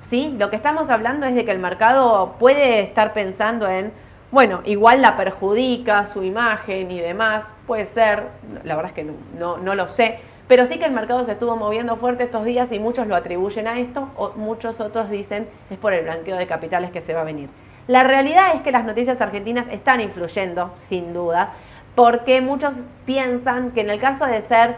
¿sí? 0.03 0.35
Lo 0.39 0.51
que 0.51 0.57
estamos 0.57 0.91
hablando 0.91 1.27
es 1.27 1.35
de 1.35 1.45
que 1.45 1.51
el 1.51 1.59
mercado 1.59 2.37
puede 2.39 2.81
estar 2.81 3.13
pensando 3.13 3.69
en, 3.69 3.93
bueno, 4.31 4.61
igual 4.65 5.03
la 5.03 5.17
perjudica 5.17 6.07
su 6.07 6.23
imagen 6.23 6.91
y 6.91 7.01
demás, 7.01 7.45
puede 7.67 7.85
ser, 7.85 8.29
la 8.63 8.77
verdad 8.77 8.91
es 8.91 9.05
que 9.05 9.13
no, 9.39 9.57
no 9.57 9.75
lo 9.75 9.89
sé, 9.89 10.19
pero 10.47 10.67
sí 10.67 10.79
que 10.79 10.85
el 10.85 10.93
mercado 10.93 11.25
se 11.25 11.33
estuvo 11.33 11.57
moviendo 11.57 11.97
fuerte 11.97 12.25
estos 12.25 12.45
días 12.45 12.71
y 12.73 12.79
muchos 12.79 13.07
lo 13.07 13.17
atribuyen 13.17 13.67
a 13.67 13.79
esto, 13.79 14.11
o 14.17 14.33
muchos 14.37 14.81
otros 14.81 15.11
dicen 15.11 15.49
es 15.71 15.79
por 15.79 15.93
el 15.93 16.05
blanqueo 16.05 16.37
de 16.37 16.47
capitales 16.47 16.91
que 16.91 17.01
se 17.01 17.15
va 17.15 17.23
a 17.23 17.25
venir. 17.25 17.49
La 17.87 18.03
realidad 18.03 18.55
es 18.55 18.63
que 18.63 18.73
las 18.73 18.85
noticias 18.85 19.21
argentinas 19.21 19.69
están 19.69 20.01
influyendo, 20.01 20.75
sin 20.89 21.13
duda, 21.13 21.53
porque 21.95 22.41
muchos 22.41 22.75
piensan 23.05 23.71
que 23.73 23.83
en 23.83 23.91
el 23.91 24.01
caso 24.01 24.27
de 24.27 24.41
ser 24.43 24.77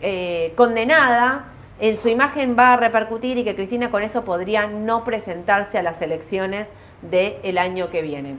eh, 0.00 0.52
condenada, 0.56 1.46
en 1.78 1.96
su 1.96 2.08
imagen 2.08 2.56
va 2.58 2.74
a 2.74 2.76
repercutir 2.76 3.38
y 3.38 3.44
que 3.44 3.54
Cristina 3.54 3.90
con 3.90 4.02
eso 4.02 4.24
podría 4.24 4.66
no 4.66 5.04
presentarse 5.04 5.78
a 5.78 5.82
las 5.82 6.02
elecciones 6.02 6.68
del 7.02 7.56
año 7.56 7.88
que 7.88 8.02
viene. 8.02 8.36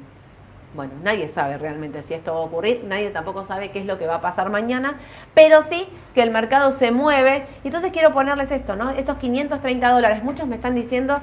Bueno, 0.74 0.94
nadie 1.04 1.28
sabe 1.28 1.58
realmente 1.58 2.02
si 2.04 2.14
esto 2.14 2.34
va 2.34 2.40
a 2.40 2.44
ocurrir, 2.44 2.84
nadie 2.86 3.10
tampoco 3.10 3.44
sabe 3.44 3.72
qué 3.72 3.80
es 3.80 3.86
lo 3.86 3.98
que 3.98 4.08
va 4.08 4.16
a 4.16 4.22
pasar 4.22 4.50
mañana, 4.50 5.00
pero 5.34 5.62
sí 5.62 5.88
que 6.14 6.24
el 6.24 6.32
mercado 6.32 6.72
se 6.72 6.92
mueve. 6.92 7.46
Entonces 7.64 7.92
quiero 7.92 8.14
ponerles 8.14 8.52
esto, 8.52 8.76
¿no? 8.76 8.92
Estos 8.92 9.18
530 9.18 9.90
dólares, 9.90 10.24
muchos 10.24 10.48
me 10.48 10.56
están 10.56 10.76
diciendo 10.76 11.20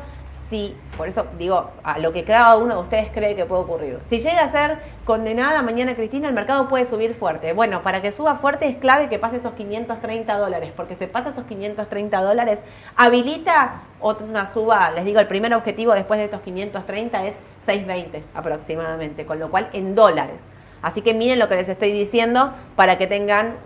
si, 0.49 0.77
por 0.97 1.09
eso 1.09 1.27
digo, 1.39 1.71
a 1.83 1.99
lo 1.99 2.13
que 2.13 2.25
cada 2.25 2.57
uno 2.57 2.75
de 2.75 2.81
ustedes 2.81 3.11
cree 3.13 3.37
que 3.37 3.45
puede 3.45 3.63
ocurrir. 3.63 3.99
Si 4.07 4.19
llega 4.19 4.43
a 4.43 4.51
ser 4.51 4.79
condenada 5.05 5.63
mañana 5.63 5.95
Cristina, 5.95 6.29
el 6.29 6.35
mercado 6.35 6.69
puede 6.69 6.85
subir 6.85 7.15
fuerte. 7.15 7.53
Bueno, 7.53 7.83
para 7.83 8.01
que 8.03 8.13
suba 8.13 8.37
fuerte 8.37 8.67
es 8.67 8.77
clave 8.77 9.09
que 9.09 9.19
pase 9.19 9.37
esos 9.37 9.53
530 9.53 10.39
dólares, 10.39 10.73
porque 10.75 10.95
se 10.95 11.07
pasa 11.07 11.31
esos 11.31 11.45
530 11.45 12.21
dólares, 12.23 12.61
habilita 12.97 13.83
una 14.01 14.47
suba, 14.47 14.91
les 14.91 15.05
digo, 15.05 15.21
el 15.21 15.27
primer 15.27 15.53
objetivo 15.55 15.93
después 15.93 16.19
de 16.19 16.25
estos 16.25 16.41
530 16.41 17.27
es 17.27 17.35
620 17.61 18.25
aproximadamente, 18.35 19.27
con 19.27 19.39
lo 19.39 19.51
cual 19.51 19.69
en 19.73 19.95
dólares. 19.95 20.43
Así 20.83 21.03
que 21.03 21.15
miren 21.15 21.39
lo 21.39 21.49
que 21.49 21.57
les 21.57 21.69
estoy 21.69 21.93
diciendo 21.93 22.53
para 22.77 22.99
que 22.99 23.07
tengan 23.07 23.57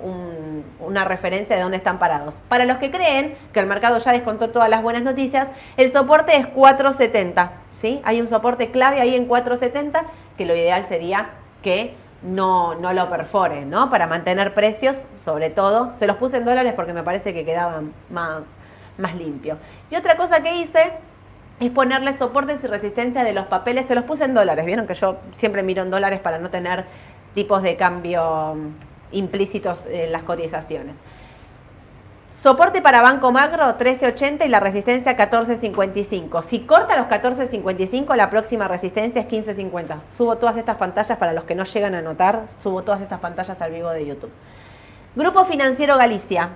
una 0.81 1.05
referencia 1.05 1.57
de 1.57 1.63
dónde 1.63 1.77
están 1.77 1.99
parados. 1.99 2.41
Para 2.49 2.65
los 2.65 2.79
que 2.79 2.91
creen 2.91 3.35
que 3.53 3.61
el 3.61 3.67
mercado 3.67 3.99
ya 3.99 4.13
descontó 4.13 4.51
todas 4.51 4.69
las 4.69 4.83
buenas 4.83 5.03
noticias, 5.03 5.49
el 5.77 5.91
soporte 5.91 6.37
es 6.37 6.47
470. 6.47 7.53
¿sí? 7.71 8.01
Hay 8.05 8.21
un 8.21 8.29
soporte 8.29 8.71
clave 8.71 9.01
ahí 9.01 9.15
en 9.15 9.27
470 9.27 10.05
que 10.37 10.47
lo 10.47 10.55
ideal 10.55 10.85
sería 10.85 11.31
que 11.63 11.95
no, 12.23 12.75
no 12.77 12.93
lo 12.93 13.09
perforen, 13.09 13.69
¿no? 13.69 13.91
Para 13.91 14.07
mantener 14.07 14.55
precios, 14.55 15.05
sobre 15.23 15.51
todo. 15.51 15.93
Se 15.97 16.07
los 16.07 16.17
puse 16.17 16.37
en 16.37 16.45
dólares 16.45 16.73
porque 16.75 16.93
me 16.93 17.03
parece 17.03 17.35
que 17.35 17.45
quedaban 17.45 17.93
más, 18.11 18.53
más 18.97 19.15
limpio. 19.15 19.59
Y 19.91 19.97
otra 19.97 20.17
cosa 20.17 20.43
que 20.43 20.57
hice 20.57 20.93
es 21.61 21.71
ponerle 21.71 22.17
soportes 22.17 22.63
y 22.65 22.67
resistencia 22.67 23.25
de 23.25 23.33
los 23.33 23.47
papeles. 23.47 23.87
Se 23.87 23.95
los 23.95 24.05
puse 24.05 24.25
en 24.25 24.35
dólares. 24.35 24.67
Vieron 24.67 24.87
que 24.87 24.95
yo 24.95 25.19
siempre 25.35 25.63
miro 25.63 25.83
en 25.83 25.91
dólares 25.91 26.21
para 26.21 26.39
no 26.39 26.51
tener 26.51 26.85
tipos 27.35 27.63
de 27.63 27.77
cambio 27.77 28.55
mm, 28.55 29.17
implícitos 29.17 29.85
en 29.87 30.13
las 30.13 30.23
cotizaciones. 30.23 30.97
Soporte 32.33 32.81
para 32.81 33.03
Banco 33.03 33.31
Macro 33.31 33.77
13.80 33.77 34.47
y 34.47 34.49
la 34.49 34.59
resistencia 34.59 35.19
14.55. 35.19 36.43
Si 36.43 36.61
corta 36.61 36.97
los 36.97 37.07
14.55, 37.07 38.17
la 38.17 38.31
próxima 38.31 38.67
resistencia 38.69 39.21
es 39.21 39.29
15.50. 39.29 39.97
Subo 40.17 40.39
todas 40.39 40.57
estas 40.57 40.77
pantallas 40.79 41.19
para 41.19 41.35
los 41.35 41.45
que 41.45 41.55
no 41.55 41.65
llegan 41.65 41.95
a 41.95 42.01
notar, 42.01 42.47
subo 42.63 42.83
todas 42.85 43.03
estas 43.03 43.21
pantallas 43.21 43.61
al 43.61 43.71
vivo 43.73 43.91
de 43.91 44.07
YouTube. 44.07 44.31
Grupo 45.15 45.45
Financiero 45.45 45.99
Galicia. 45.99 46.53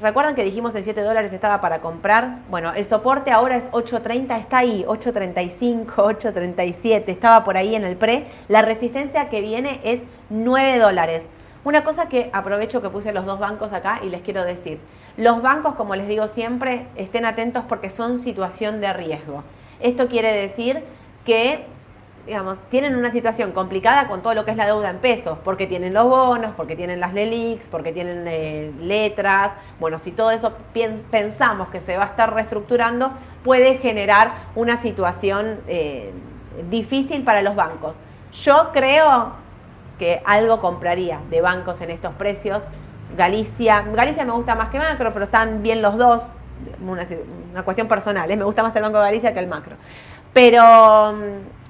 ¿Recuerdan 0.00 0.34
que 0.34 0.44
dijimos 0.44 0.74
en 0.74 0.82
7 0.82 1.02
dólares 1.02 1.30
estaba 1.34 1.60
para 1.60 1.82
comprar? 1.82 2.38
Bueno, 2.48 2.72
el 2.72 2.86
soporte 2.86 3.32
ahora 3.32 3.58
es 3.58 3.70
8.30, 3.70 4.40
está 4.40 4.58
ahí, 4.58 4.82
8.35, 4.88 5.86
8.37, 5.88 7.04
estaba 7.08 7.44
por 7.44 7.58
ahí 7.58 7.74
en 7.74 7.84
el 7.84 7.96
pre. 7.96 8.24
La 8.48 8.62
resistencia 8.62 9.28
que 9.28 9.42
viene 9.42 9.78
es 9.84 10.00
9 10.30 10.78
dólares. 10.78 11.28
Una 11.64 11.84
cosa 11.84 12.08
que 12.08 12.30
aprovecho 12.32 12.80
que 12.80 12.88
puse 12.88 13.12
los 13.12 13.26
dos 13.26 13.38
bancos 13.38 13.74
acá 13.74 14.00
y 14.02 14.08
les 14.08 14.22
quiero 14.22 14.42
decir, 14.42 14.80
los 15.18 15.42
bancos, 15.42 15.74
como 15.74 15.94
les 15.94 16.08
digo 16.08 16.28
siempre, 16.28 16.86
estén 16.96 17.26
atentos 17.26 17.64
porque 17.68 17.90
son 17.90 18.18
situación 18.18 18.80
de 18.80 18.94
riesgo. 18.94 19.44
Esto 19.80 20.08
quiere 20.08 20.32
decir 20.32 20.82
que 21.26 21.66
digamos, 22.26 22.58
tienen 22.68 22.96
una 22.96 23.10
situación 23.10 23.52
complicada 23.52 24.06
con 24.06 24.22
todo 24.22 24.34
lo 24.34 24.44
que 24.44 24.50
es 24.50 24.56
la 24.56 24.66
deuda 24.66 24.90
en 24.90 24.98
pesos, 24.98 25.38
porque 25.42 25.66
tienen 25.66 25.94
los 25.94 26.04
bonos, 26.04 26.52
porque 26.56 26.76
tienen 26.76 27.00
las 27.00 27.14
LELIX, 27.14 27.68
porque 27.68 27.92
tienen 27.92 28.24
eh, 28.26 28.72
letras. 28.80 29.52
Bueno, 29.78 29.98
si 29.98 30.12
todo 30.12 30.30
eso 30.30 30.52
pensamos 31.10 31.68
que 31.68 31.80
se 31.80 31.96
va 31.96 32.04
a 32.04 32.06
estar 32.06 32.32
reestructurando, 32.32 33.12
puede 33.42 33.78
generar 33.78 34.32
una 34.54 34.76
situación 34.76 35.60
eh, 35.66 36.12
difícil 36.70 37.24
para 37.24 37.42
los 37.42 37.56
bancos. 37.56 37.98
Yo 38.32 38.70
creo 38.72 39.32
que 39.98 40.22
algo 40.24 40.60
compraría 40.60 41.20
de 41.30 41.40
bancos 41.40 41.80
en 41.80 41.90
estos 41.90 42.14
precios. 42.14 42.66
Galicia, 43.16 43.84
Galicia 43.92 44.24
me 44.24 44.32
gusta 44.32 44.54
más 44.54 44.68
que 44.68 44.78
Macro, 44.78 45.12
pero 45.12 45.24
están 45.24 45.62
bien 45.62 45.82
los 45.82 45.96
dos. 45.96 46.26
Una, 46.86 47.62
cuestión 47.64 47.88
personal, 47.88 48.30
¿eh? 48.30 48.36
me 48.36 48.44
gusta 48.44 48.62
más 48.62 48.76
el 48.76 48.82
Banco 48.82 48.98
de 48.98 49.04
Galicia 49.04 49.32
que 49.32 49.40
el 49.40 49.46
Macro. 49.46 49.76
Pero 50.32 51.14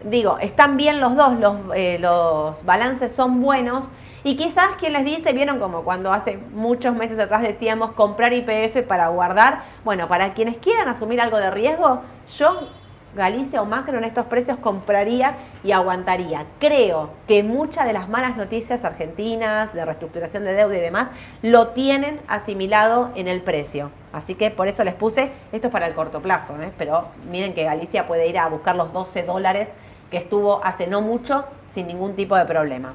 digo, 0.04 0.38
están 0.38 0.76
bien 0.76 1.00
los 1.00 1.16
dos, 1.16 1.38
los, 1.38 1.56
eh, 1.74 1.98
los 2.00 2.64
balances 2.64 3.14
son 3.14 3.40
buenos 3.40 3.88
y 4.22 4.36
quizás 4.36 4.76
quien 4.78 4.92
les 4.92 5.04
dice, 5.04 5.32
vieron 5.32 5.58
como 5.58 5.82
cuando 5.82 6.12
hace 6.12 6.38
muchos 6.52 6.94
meses 6.94 7.18
atrás 7.18 7.42
decíamos 7.42 7.92
comprar 7.92 8.32
IPF 8.32 8.82
para 8.86 9.08
guardar, 9.08 9.62
bueno, 9.84 10.08
para 10.08 10.34
quienes 10.34 10.58
quieran 10.58 10.88
asumir 10.88 11.20
algo 11.20 11.38
de 11.38 11.50
riesgo, 11.50 12.00
yo 12.36 12.68
Galicia 13.14 13.60
o 13.60 13.64
Macro 13.64 13.98
en 13.98 14.04
estos 14.04 14.26
precios 14.26 14.58
compraría 14.58 15.34
y 15.64 15.72
aguantaría. 15.72 16.46
Creo 16.60 17.10
que 17.26 17.42
muchas 17.42 17.84
de 17.86 17.92
las 17.92 18.08
malas 18.08 18.36
noticias 18.36 18.84
argentinas 18.84 19.74
de 19.74 19.84
reestructuración 19.84 20.44
de 20.44 20.52
deuda 20.52 20.76
y 20.76 20.80
demás 20.80 21.08
lo 21.42 21.68
tienen 21.68 22.20
asimilado 22.28 23.10
en 23.16 23.26
el 23.26 23.40
precio. 23.40 23.90
Así 24.12 24.36
que 24.36 24.52
por 24.52 24.68
eso 24.68 24.84
les 24.84 24.94
puse, 24.94 25.32
esto 25.50 25.66
es 25.68 25.72
para 25.72 25.88
el 25.88 25.94
corto 25.94 26.22
plazo, 26.22 26.54
¿eh? 26.62 26.70
pero 26.78 27.08
miren 27.28 27.52
que 27.52 27.64
Galicia 27.64 28.06
puede 28.06 28.28
ir 28.28 28.38
a 28.38 28.48
buscar 28.48 28.76
los 28.76 28.92
12 28.92 29.24
dólares 29.24 29.72
que 30.10 30.16
estuvo 30.16 30.64
hace 30.64 30.86
no 30.86 31.00
mucho 31.00 31.44
sin 31.66 31.86
ningún 31.86 32.16
tipo 32.16 32.36
de 32.36 32.44
problema. 32.44 32.94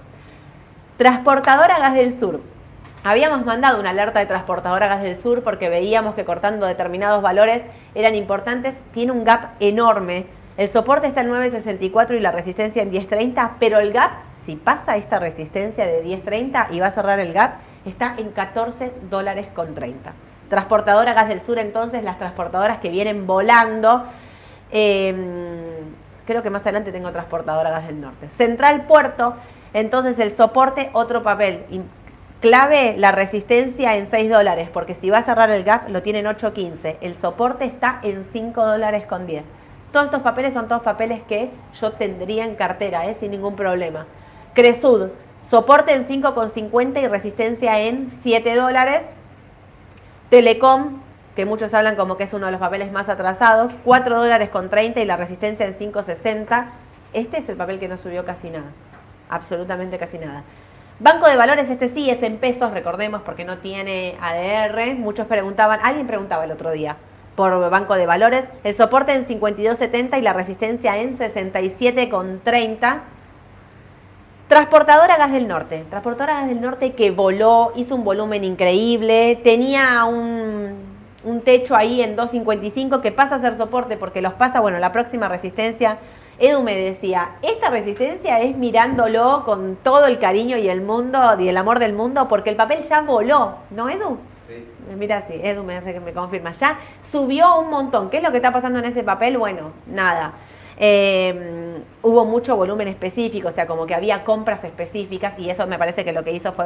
Transportadora 0.98 1.80
Gas 1.80 1.96
del 1.96 2.18
Sur. 2.18 2.42
Habíamos 3.04 3.46
mandado 3.46 3.80
una 3.80 3.92
alerta 3.92 4.20
de 4.20 4.26
transportadora 4.26 4.88
Gas 4.88 5.04
del 5.04 5.16
Sur 5.16 5.44
porque 5.44 5.70
veíamos 5.70 6.16
que 6.16 6.26
cortando 6.26 6.66
determinados 6.66 7.22
valores 7.22 7.64
eran 7.94 8.16
importantes. 8.16 8.76
Tiene 8.94 9.12
un 9.12 9.24
gap 9.24 9.52
enorme. 9.60 10.26
El 10.58 10.70
soporte 10.70 11.08
está 11.08 11.22
en 11.22 11.30
9.64 11.30 12.18
y 12.18 12.20
la 12.22 12.32
resistencia 12.32 12.82
en 12.82 12.92
10.30, 12.92 13.52
pero 13.60 13.80
el 13.80 13.92
gap, 13.92 14.12
si 14.32 14.56
pasa 14.56 14.96
esta 14.96 15.20
resistencia 15.20 15.86
de 15.86 16.04
10.30 16.04 16.68
y 16.72 16.80
va 16.80 16.88
a 16.88 16.92
cerrar 16.92 17.20
el 17.20 17.34
gap, 17.34 17.56
está 17.86 18.16
en 18.18 18.32
14 18.32 18.94
dólares 19.10 19.48
con 19.54 19.74
30. 19.74 20.14
Transportadora 20.50 21.14
Gas 21.14 21.28
del 21.28 21.42
Sur, 21.42 21.60
entonces, 21.60 22.04
las 22.04 22.18
transportadoras 22.18 22.78
que 22.78 22.90
vienen 22.90 23.28
volando. 23.28 24.06
Em, 24.72 25.95
creo 26.26 26.44
que 26.44 26.50
más 26.50 26.64
adelante 26.64 26.92
tengo 26.92 27.12
transportadora 27.12 27.70
Gas 27.70 27.88
del 27.88 28.02
Norte. 28.02 28.30
Central 28.30 28.86
Puerto, 28.88 29.36
entonces 29.74 30.20
el 30.20 30.32
soporte, 30.32 30.90
otro 30.94 31.24
papel. 31.24 31.64
Clave 32.42 32.96
la 32.98 33.12
resistencia 33.12 33.96
en 33.96 34.06
6 34.06 34.30
dólares, 34.30 34.70
porque 34.72 34.94
si 34.94 35.10
va 35.10 35.20
a 35.20 35.24
cerrar 35.24 35.50
el 35.50 35.64
gap 35.64 35.90
lo 35.90 36.02
tienen 36.04 36.26
8.15. 36.26 36.98
El 37.02 37.18
soporte 37.18 37.66
está 37.66 38.00
en 38.04 38.24
5 38.24 38.66
dólares 38.66 39.06
con 39.06 39.26
10. 39.26 39.46
Todos 39.92 40.08
estos 40.08 40.22
papeles 40.22 40.54
son 40.54 40.68
todos 40.68 40.84
papeles 40.84 41.22
que 41.28 41.50
yo 41.74 41.94
tendría 41.94 42.46
en 42.46 42.56
cartera, 42.56 43.06
¿eh? 43.06 43.14
sin 43.14 43.32
ningún 43.32 43.56
problema. 43.56 44.06
Cresud, 44.54 45.10
soporte 45.42 45.94
en 45.94 46.06
5,50 46.06 47.02
y 47.02 47.08
resistencia 47.08 47.80
en 47.80 48.10
7 48.12 48.56
dólares. 48.56 49.16
Telecom, 50.30 51.02
que 51.36 51.46
muchos 51.46 51.74
hablan 51.74 51.96
como 51.96 52.18
que 52.18 52.24
es 52.24 52.34
uno 52.34 52.46
de 52.46 52.52
los 52.52 52.62
papeles 52.62 52.92
más 52.92 53.10
atrasados, 53.10 53.78
4 53.84 54.18
dólares 54.18 54.50
con 54.50 54.70
30 54.70 55.02
y 55.02 55.06
la 55.06 55.18
resistencia 55.18 55.66
en 55.66 55.74
5,60. 55.74 56.66
Este 57.14 57.38
es 57.38 57.50
el 57.50 57.58
papel 57.58 57.80
que 57.80 57.88
no 57.88 57.98
subió 57.98 58.26
casi 58.26 58.50
nada, 58.50 58.72
absolutamente 59.30 59.98
casi 59.98 60.18
nada. 60.18 60.44
Banco 61.00 61.28
de 61.28 61.36
valores, 61.36 61.70
este 61.70 61.90
sí 61.90 62.10
es 62.10 62.24
en 62.24 62.38
pesos, 62.38 62.72
recordemos, 62.72 63.22
porque 63.22 63.44
no 63.44 63.58
tiene 63.58 64.16
ADR. 64.22 64.96
Muchos 64.96 65.28
preguntaban, 65.28 65.82
alguien 65.84 66.08
preguntaba 66.08 66.46
el 66.46 66.52
otro 66.52 66.72
día 66.72 66.96
por 67.36 67.70
Banco 67.70 67.96
de 67.96 68.06
Valores, 68.06 68.46
el 68.64 68.74
soporte 68.74 69.14
en 69.14 69.26
52.70 69.26 70.18
y 70.18 70.22
la 70.22 70.32
resistencia 70.34 70.98
en 70.98 71.18
67.30. 71.18 73.02
Transportadora 74.48 75.18
Gas 75.18 75.32
del 75.32 75.48
Norte, 75.48 75.86
Transportadora 75.90 76.36
Gas 76.36 76.48
del 76.48 76.62
Norte 76.62 76.94
que 76.94 77.12
voló, 77.12 77.74
hizo 77.76 77.96
un 77.96 78.04
volumen 78.04 78.44
increíble, 78.44 79.42
tenía 79.44 80.06
un, 80.06 80.65
un 81.26 81.42
techo 81.42 81.76
ahí 81.76 82.02
en 82.02 82.16
2.55 82.16 83.02
que 83.02 83.12
pasa 83.12 83.36
a 83.36 83.40
ser 83.40 83.58
soporte 83.58 83.98
porque 83.98 84.22
los 84.22 84.34
pasa, 84.34 84.62
bueno, 84.62 84.80
la 84.80 84.92
próxima 84.92 85.28
resistencia 85.28 85.98
Edu 86.38 86.64
me 86.64 86.76
decía, 86.76 87.32
esta 87.42 87.70
resistencia 87.70 88.42
es 88.42 88.58
mirándolo 88.58 89.44
con 89.46 89.78
todo 89.78 90.06
el 90.08 90.20
cariño 90.20 90.58
y 90.58 90.68
el 90.68 90.82
mundo 90.82 91.20
y 91.40 91.48
el 91.48 91.56
amor 91.56 91.80
del 91.80 91.94
mundo 91.94 92.28
porque 92.28 92.50
el 92.50 92.58
papel 92.58 92.84
ya 92.84 93.02
voló, 93.02 93.56
¿no, 93.70 93.90
Edu? 93.90 94.18
Sí. 94.48 94.66
Mira, 94.98 95.22
sí, 95.22 95.34
Edu 95.42 95.64
me 95.64 95.78
hace 95.78 95.94
que 95.94 96.00
me 96.00 96.12
confirma. 96.12 96.52
Ya 96.52 96.78
subió 97.04 97.58
un 97.60 97.70
montón. 97.70 98.10
¿Qué 98.10 98.18
es 98.18 98.24
lo 98.24 98.32
que 98.32 98.38
está 98.38 98.52
pasando 98.52 98.80
en 98.80 98.86
ese 98.86 99.04
papel? 99.04 99.38
Bueno, 99.38 99.72
nada. 99.88 100.34
Em, 100.78 101.82
hubo 102.04 102.26
mucho 102.26 102.58
volumen 102.58 102.90
específico, 102.90 103.48
o 103.48 103.52
sea, 103.52 103.66
como 103.66 103.86
que 103.86 103.96
había 103.96 104.26
compras 104.26 104.66
específicas 104.66 105.40
y 105.40 105.50
eso 105.50 105.66
me 105.68 105.80
parece 105.80 106.04
que 106.04 106.12
lo 106.12 106.24
que 106.26 106.34
hizo 106.34 106.52
fue 106.52 106.66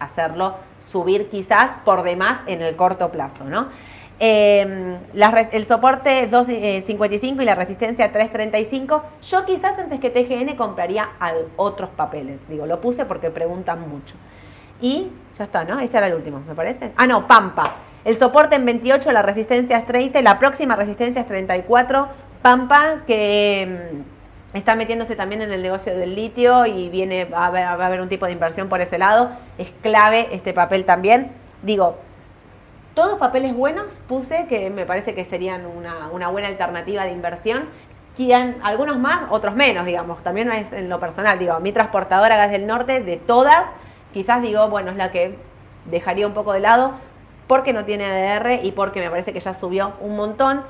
hacerlo 0.00 0.56
subir 0.80 1.28
quizás 1.28 1.78
por 1.84 2.02
demás 2.02 2.38
en 2.46 2.62
el 2.62 2.76
corto 2.76 3.10
plazo, 3.10 3.44
¿no? 3.44 3.68
Eh, 4.20 4.98
el 5.52 5.64
soporte 5.64 6.28
2.55 6.28 7.40
y 7.40 7.44
la 7.44 7.54
resistencia 7.54 8.12
3.35. 8.12 9.02
Yo 9.22 9.44
quizás 9.44 9.78
antes 9.78 10.00
que 10.00 10.10
TGN 10.10 10.56
compraría 10.56 11.10
otros 11.56 11.90
papeles. 11.90 12.40
Digo, 12.48 12.66
lo 12.66 12.80
puse 12.80 13.04
porque 13.04 13.30
preguntan 13.30 13.88
mucho. 13.88 14.16
Y 14.80 15.10
ya 15.36 15.44
está, 15.44 15.64
¿no? 15.64 15.78
Ese 15.78 15.98
era 15.98 16.08
el 16.08 16.14
último, 16.14 16.40
me 16.46 16.54
parece. 16.54 16.92
Ah, 16.96 17.06
no, 17.06 17.26
Pampa. 17.26 17.76
El 18.04 18.16
soporte 18.16 18.56
en 18.56 18.64
28, 18.64 19.12
la 19.12 19.22
resistencia 19.22 19.78
es 19.78 19.86
30 19.86 20.20
y 20.20 20.22
la 20.22 20.38
próxima 20.38 20.74
resistencia 20.76 21.20
es 21.20 21.26
34. 21.26 22.08
Pampa, 22.42 23.02
que 23.06 24.02
está 24.54 24.74
metiéndose 24.74 25.16
también 25.16 25.42
en 25.42 25.52
el 25.52 25.62
negocio 25.62 25.96
del 25.96 26.14
litio 26.14 26.66
y 26.66 26.88
viene 26.88 27.24
va 27.24 27.46
a 27.46 27.72
haber, 27.72 28.00
un 28.00 28.08
tipo 28.08 28.26
de 28.26 28.32
inversión 28.32 28.68
por 28.68 28.80
ese 28.80 28.98
lado. 28.98 29.30
Es 29.58 29.72
clave 29.82 30.28
este 30.32 30.52
papel 30.52 30.84
también. 30.84 31.32
Digo, 31.62 31.98
todos 32.94 33.18
papeles 33.18 33.54
buenos 33.54 33.92
puse 34.08 34.46
que 34.46 34.70
me 34.70 34.86
parece 34.86 35.14
que 35.14 35.24
serían 35.24 35.66
una, 35.66 36.08
una 36.10 36.28
buena 36.28 36.48
alternativa 36.48 37.04
de 37.04 37.10
inversión. 37.10 37.68
Quedan 38.16 38.56
algunos 38.62 38.98
más, 38.98 39.26
otros 39.30 39.54
menos, 39.54 39.86
digamos. 39.86 40.22
También 40.22 40.50
es 40.50 40.72
en 40.72 40.88
lo 40.88 40.98
personal. 40.98 41.38
Digo, 41.38 41.60
mi 41.60 41.72
transportadora 41.72 42.36
Gas 42.36 42.50
del 42.50 42.66
Norte, 42.66 43.00
de 43.00 43.16
todas, 43.16 43.66
quizás 44.12 44.42
digo, 44.42 44.68
bueno, 44.68 44.90
es 44.90 44.96
la 44.96 45.10
que 45.10 45.36
dejaría 45.84 46.26
un 46.26 46.34
poco 46.34 46.52
de 46.52 46.60
lado 46.60 46.94
porque 47.46 47.72
no 47.72 47.84
tiene 47.84 48.04
ADR 48.04 48.64
y 48.64 48.72
porque 48.72 49.00
me 49.00 49.10
parece 49.10 49.32
que 49.32 49.40
ya 49.40 49.54
subió 49.54 49.94
un 50.00 50.16
montón. 50.16 50.62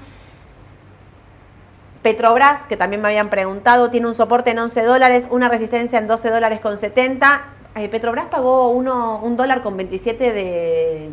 Petrobras, 2.02 2.66
que 2.66 2.76
también 2.76 3.02
me 3.02 3.08
habían 3.08 3.28
preguntado, 3.28 3.90
tiene 3.90 4.06
un 4.06 4.14
soporte 4.14 4.50
en 4.50 4.58
11 4.58 4.82
dólares, 4.82 5.28
una 5.30 5.48
resistencia 5.48 5.98
en 5.98 6.06
12 6.06 6.30
dólares 6.30 6.60
con 6.60 6.78
70. 6.78 7.44
Eh, 7.76 7.88
Petrobras 7.88 8.26
pagó 8.26 8.70
uno, 8.70 9.20
un 9.22 9.36
dólar 9.36 9.62
con 9.62 9.76
27 9.76 10.32
de, 10.32 11.10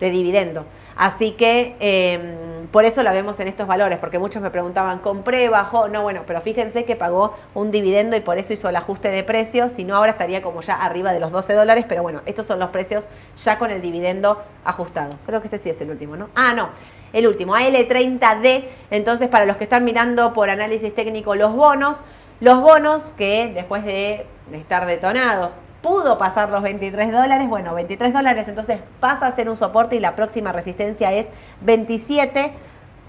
de 0.00 0.10
dividendo. 0.10 0.64
Así 0.96 1.32
que 1.32 1.76
em, 1.80 2.66
por 2.68 2.84
eso 2.84 3.02
la 3.02 3.12
vemos 3.12 3.40
en 3.40 3.48
estos 3.48 3.66
valores, 3.66 3.98
porque 3.98 4.18
muchos 4.18 4.42
me 4.42 4.50
preguntaban, 4.50 4.98
¿compré, 4.98 5.48
bajó? 5.48 5.88
No, 5.88 6.02
bueno, 6.02 6.24
pero 6.26 6.40
fíjense 6.40 6.84
que 6.84 6.94
pagó 6.94 7.34
un 7.54 7.70
dividendo 7.70 8.16
y 8.16 8.20
por 8.20 8.38
eso 8.38 8.52
hizo 8.52 8.68
el 8.68 8.76
ajuste 8.76 9.08
de 9.08 9.24
precios, 9.24 9.72
si 9.72 9.84
no 9.84 9.96
ahora 9.96 10.12
estaría 10.12 10.42
como 10.42 10.60
ya 10.60 10.74
arriba 10.74 11.12
de 11.12 11.20
los 11.20 11.32
12 11.32 11.54
dólares, 11.54 11.84
pero 11.88 12.02
bueno, 12.02 12.20
estos 12.26 12.46
son 12.46 12.58
los 12.58 12.70
precios 12.70 13.08
ya 13.42 13.58
con 13.58 13.70
el 13.70 13.80
dividendo 13.80 14.42
ajustado. 14.64 15.16
Creo 15.26 15.40
que 15.40 15.46
este 15.46 15.58
sí 15.58 15.70
es 15.70 15.80
el 15.80 15.90
último, 15.90 16.16
¿no? 16.16 16.28
Ah, 16.34 16.52
no, 16.52 16.68
el 17.12 17.26
último, 17.26 17.54
AL30D, 17.54 18.64
entonces 18.90 19.28
para 19.28 19.46
los 19.46 19.56
que 19.56 19.64
están 19.64 19.84
mirando 19.84 20.32
por 20.32 20.50
análisis 20.50 20.94
técnico 20.94 21.34
los 21.34 21.54
bonos, 21.54 22.00
los 22.40 22.60
bonos 22.60 23.12
que 23.16 23.50
después 23.54 23.84
de 23.84 24.26
estar 24.52 24.86
detonados 24.86 25.50
pudo 25.82 26.18
pasar 26.18 26.50
los 26.50 26.62
23 26.62 27.12
dólares, 27.12 27.48
bueno, 27.48 27.74
23 27.74 28.12
dólares 28.12 28.48
entonces 28.48 28.80
pasa 29.00 29.26
a 29.26 29.32
ser 29.32 29.48
un 29.48 29.56
soporte 29.56 29.96
y 29.96 30.00
la 30.00 30.14
próxima 30.14 30.52
resistencia 30.52 31.12
es 31.12 31.26
27. 31.62 32.52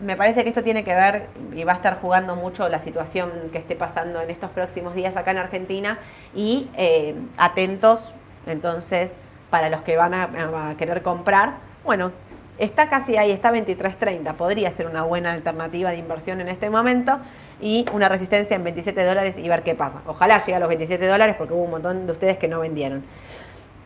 Me 0.02 0.16
parece 0.16 0.44
que 0.44 0.50
esto 0.50 0.64
tiene 0.64 0.84
que 0.84 0.96
ver 0.96 1.28
y 1.54 1.64
va 1.64 1.74
a 1.74 1.76
estar 1.76 2.00
jugando 2.02 2.36
mucho 2.36 2.68
la 2.70 2.80
situación 2.80 3.30
que 3.52 3.58
esté 3.58 3.76
pasando 3.76 4.22
en 4.22 4.30
estos 4.30 4.50
próximos 4.50 4.96
días 4.96 5.16
acá 5.16 5.32
en 5.32 5.38
Argentina 5.38 6.00
y 6.34 6.70
eh, 6.76 7.16
atentos 7.38 8.14
entonces 8.48 9.18
para 9.50 9.70
los 9.70 9.82
que 9.82 9.98
van 9.98 10.14
a, 10.14 10.70
a 10.70 10.78
querer 10.78 11.04
comprar. 11.04 11.56
Bueno, 11.84 12.12
está 12.58 12.90
casi 12.90 13.18
ahí, 13.18 13.32
está 13.32 13.52
23.30, 13.52 14.36
podría 14.36 14.72
ser 14.72 14.88
una 14.88 15.04
buena 15.04 15.32
alternativa 15.32 15.92
de 15.92 15.98
inversión 15.98 16.42
en 16.42 16.48
este 16.48 16.70
momento 16.70 17.20
y 17.60 17.86
una 17.94 18.10
resistencia 18.10 18.56
en 18.56 18.64
27 18.64 19.04
dólares 19.04 19.38
y 19.38 19.48
ver 19.48 19.64
qué 19.64 19.76
pasa. 19.76 20.02
Ojalá 20.06 20.40
llegue 20.40 20.56
a 20.56 20.60
los 20.60 20.68
27 20.68 21.06
dólares 21.08 21.36
porque 21.38 21.54
hubo 21.54 21.64
un 21.64 21.72
montón 21.72 22.06
de 22.06 22.12
ustedes 22.12 22.38
que 22.38 22.48
no 22.48 22.60
vendieron. 22.60 23.04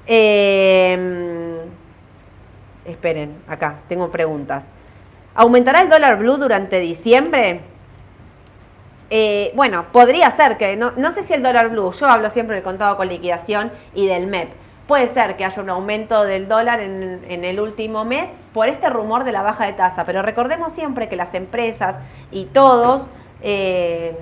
Em, 0.08 1.58
esperen, 2.86 3.38
acá, 3.48 3.80
tengo 3.88 4.12
preguntas. 4.12 4.68
¿Aumentará 5.34 5.82
el 5.82 5.90
dólar 5.90 6.18
blue 6.18 6.38
durante 6.38 6.80
diciembre? 6.80 7.62
Eh, 9.10 9.52
bueno, 9.56 9.86
podría 9.92 10.32
ser 10.32 10.58
que, 10.58 10.76
no, 10.76 10.92
no 10.92 11.12
sé 11.12 11.24
si 11.24 11.34
el 11.34 11.44
dólar 11.44 11.70
blue, 11.70 11.92
yo 11.92 12.08
hablo 12.08 12.30
siempre 12.30 12.56
del 12.56 12.64
contado 12.64 12.98
con 12.98 13.08
liquidación 13.08 13.72
y 13.94 14.08
del 14.08 14.28
MEP. 14.28 14.65
Puede 14.88 15.08
ser 15.08 15.36
que 15.36 15.46
haya 15.46 15.62
un 15.62 15.70
aumento 15.70 16.24
del 16.24 16.48
dólar 16.48 16.80
en, 16.80 17.44
el 17.44 17.60
último 17.60 18.06
mes 18.06 18.30
por 18.54 18.70
este 18.70 18.90
rumor 18.90 19.24
de 19.24 19.32
la 19.32 19.42
baja 19.42 19.66
de 19.66 19.74
tasa, 19.74 20.06
pero 20.06 20.22
recordemos 20.22 20.74
siempre 20.74 21.10
que 21.10 21.16
las 21.16 21.34
empresas 21.34 21.96
y 22.32 22.46
todos 22.46 23.08
eh, 23.42 24.16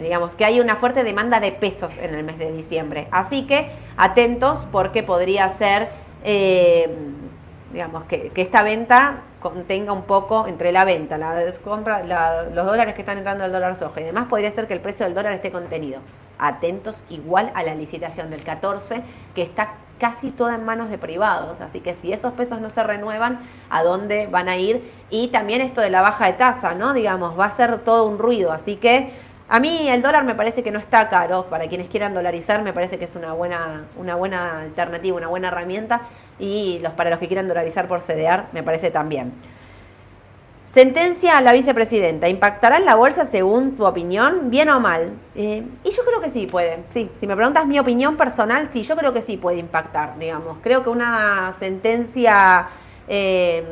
digamos, 0.00 0.34
que 0.34 0.44
hay 0.44 0.60
una 0.60 0.76
fuerte 0.76 1.04
demanda 1.04 1.40
de 1.40 1.52
pesos 1.52 1.92
en 2.00 2.14
el 2.14 2.24
mes 2.24 2.38
de 2.38 2.50
diciembre. 2.52 3.08
Así 3.10 3.46
que 3.46 3.70
atentos 3.96 4.66
porque 4.70 5.02
podría 5.02 5.48
ser, 5.50 5.88
eh, 6.24 6.88
digamos, 7.72 8.04
que, 8.04 8.32
esta 8.34 8.62
venta 8.62 9.22
contenga 9.40 9.92
un 9.92 10.02
poco 10.02 10.46
entre 10.46 10.72
la 10.72 10.84
venta, 10.84 11.16
la 11.18 11.34
descompra, 11.34 12.02
los 12.52 12.66
dólares 12.66 12.94
que 12.94 13.00
están 13.00 13.18
entrando 13.18 13.44
al 13.44 13.52
dólar 13.52 13.74
soja 13.74 14.00
y 14.00 14.04
demás, 14.04 14.26
podría 14.28 14.50
ser 14.50 14.66
que 14.66 14.74
el 14.74 14.80
precio 14.80 15.06
del 15.06 15.14
dólar 15.14 15.32
esté 15.32 15.50
contenido. 15.50 16.00
Atentos 16.38 17.02
igual 17.10 17.50
a 17.54 17.62
la 17.62 17.74
licitación 17.74 18.30
del 18.30 18.42
14, 18.42 19.02
que 19.34 19.42
está 19.42 19.74
casi 20.00 20.30
toda 20.30 20.54
en 20.54 20.64
manos 20.64 20.90
de 20.90 20.98
privados. 20.98 21.60
Así 21.60 21.80
que 21.80 21.94
si 21.94 22.12
esos 22.12 22.32
pesos 22.32 22.60
no 22.60 22.70
se 22.70 22.82
renuevan, 22.82 23.40
¿a 23.68 23.82
dónde 23.82 24.26
van 24.26 24.48
a 24.48 24.56
ir? 24.56 24.90
Y 25.10 25.28
también 25.28 25.60
esto 25.60 25.80
de 25.80 25.90
la 25.90 26.00
baja 26.00 26.26
de 26.26 26.32
tasa, 26.32 26.74
¿no? 26.74 26.94
Digamos, 26.94 27.38
va 27.38 27.44
a 27.44 27.50
ser 27.50 27.78
todo 27.80 28.06
un 28.06 28.18
ruido. 28.18 28.50
Así 28.50 28.76
que 28.76 29.12
a 29.48 29.60
mí 29.60 29.88
el 29.88 30.00
dólar 30.00 30.24
me 30.24 30.34
parece 30.34 30.62
que 30.62 30.70
no 30.70 30.78
está 30.78 31.08
caro. 31.08 31.46
Para 31.46 31.68
quienes 31.68 31.88
quieran 31.88 32.14
dolarizar, 32.14 32.62
me 32.62 32.72
parece 32.72 32.98
que 32.98 33.04
es 33.04 33.14
una 33.14 33.32
buena, 33.34 33.84
una 33.96 34.14
buena 34.14 34.62
alternativa, 34.62 35.16
una 35.16 35.28
buena 35.28 35.48
herramienta. 35.48 36.02
Y 36.38 36.78
los, 36.82 36.94
para 36.94 37.10
los 37.10 37.18
que 37.18 37.28
quieran 37.28 37.46
dolarizar 37.46 37.86
por 37.86 38.00
CDR, 38.00 38.46
me 38.52 38.62
parece 38.62 38.90
también. 38.90 39.32
Sentencia 40.70 41.36
a 41.36 41.40
la 41.40 41.52
vicepresidenta. 41.52 42.28
¿Impactará 42.28 42.76
en 42.76 42.84
la 42.84 42.94
bolsa 42.94 43.24
según 43.24 43.74
tu 43.74 43.84
opinión? 43.84 44.50
¿Bien 44.50 44.68
o 44.68 44.78
mal? 44.78 45.14
Eh, 45.34 45.64
y 45.82 45.90
yo 45.90 46.04
creo 46.04 46.20
que 46.20 46.30
sí 46.30 46.46
puede. 46.46 46.84
Sí, 46.90 47.10
si 47.16 47.26
me 47.26 47.34
preguntas 47.34 47.66
mi 47.66 47.76
opinión 47.80 48.16
personal, 48.16 48.68
sí, 48.72 48.84
yo 48.84 48.94
creo 48.96 49.12
que 49.12 49.20
sí 49.20 49.36
puede 49.36 49.58
impactar, 49.58 50.16
digamos. 50.16 50.58
Creo 50.62 50.84
que 50.84 50.90
una 50.90 51.54
sentencia, 51.58 52.68
eh, 53.08 53.64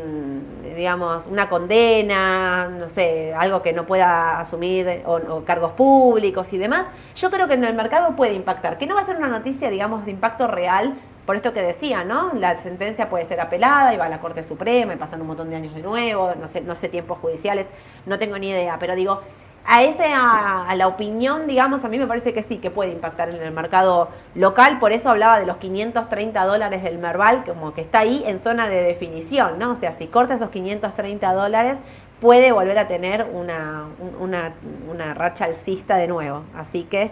digamos, 0.74 1.28
una 1.28 1.48
condena, 1.48 2.66
no 2.66 2.88
sé, 2.88 3.32
algo 3.32 3.62
que 3.62 3.72
no 3.72 3.86
pueda 3.86 4.40
asumir 4.40 5.04
o, 5.06 5.44
cargos 5.44 5.74
públicos 5.74 6.52
y 6.52 6.58
demás, 6.58 6.88
yo 7.14 7.30
creo 7.30 7.46
que 7.46 7.54
en 7.54 7.62
el 7.62 7.76
mercado 7.76 8.16
puede 8.16 8.34
impactar. 8.34 8.76
Que 8.76 8.86
no 8.86 8.96
va 8.96 9.02
a 9.02 9.06
ser 9.06 9.18
una 9.18 9.28
noticia, 9.28 9.70
digamos, 9.70 10.04
de 10.04 10.10
impacto 10.10 10.48
real 10.48 10.96
por 11.28 11.36
esto 11.36 11.52
que 11.52 11.60
decía, 11.60 12.04
¿no? 12.04 12.32
La 12.32 12.56
sentencia 12.56 13.10
puede 13.10 13.26
ser 13.26 13.38
apelada 13.38 13.92
y 13.92 13.98
va 13.98 14.06
a 14.06 14.08
la 14.08 14.18
Corte 14.18 14.42
Suprema 14.42 14.94
y 14.94 14.96
pasan 14.96 15.20
un 15.20 15.26
montón 15.26 15.50
de 15.50 15.56
años 15.56 15.74
de 15.74 15.82
nuevo, 15.82 16.32
no 16.40 16.48
sé, 16.48 16.62
no 16.62 16.74
sé 16.74 16.88
tiempos 16.88 17.18
judiciales, 17.18 17.66
no 18.06 18.18
tengo 18.18 18.38
ni 18.38 18.48
idea, 18.48 18.78
pero 18.80 18.96
digo, 18.96 19.20
a 19.66 19.82
ese 19.82 20.04
a, 20.06 20.74
la 20.74 20.88
opinión, 20.88 21.46
digamos, 21.46 21.84
a 21.84 21.88
mí 21.88 21.98
me 21.98 22.06
parece 22.06 22.32
que 22.32 22.42
sí, 22.42 22.56
que 22.56 22.70
puede 22.70 22.92
impactar 22.92 23.28
en 23.28 23.42
el 23.42 23.52
mercado 23.52 24.08
local, 24.34 24.78
por 24.78 24.92
eso 24.92 25.10
hablaba 25.10 25.38
de 25.38 25.44
los 25.44 25.58
530 25.58 26.46
dólares 26.46 26.82
del 26.82 26.96
Merval, 26.96 27.44
como 27.44 27.74
que 27.74 27.82
está 27.82 27.98
ahí 27.98 28.24
en 28.26 28.38
zona 28.38 28.66
de 28.66 28.80
definición, 28.82 29.58
¿no? 29.58 29.72
O 29.72 29.76
sea, 29.76 29.92
si 29.92 30.06
corta 30.06 30.32
esos 30.32 30.48
530 30.48 31.30
dólares, 31.34 31.76
puede 32.22 32.52
volver 32.52 32.78
a 32.78 32.88
tener 32.88 33.26
una, 33.30 33.84
una, 34.18 34.54
una 34.90 35.12
racha 35.12 35.44
alcista 35.44 35.96
de 35.96 36.08
nuevo. 36.08 36.44
Así 36.56 36.84
que 36.84 37.10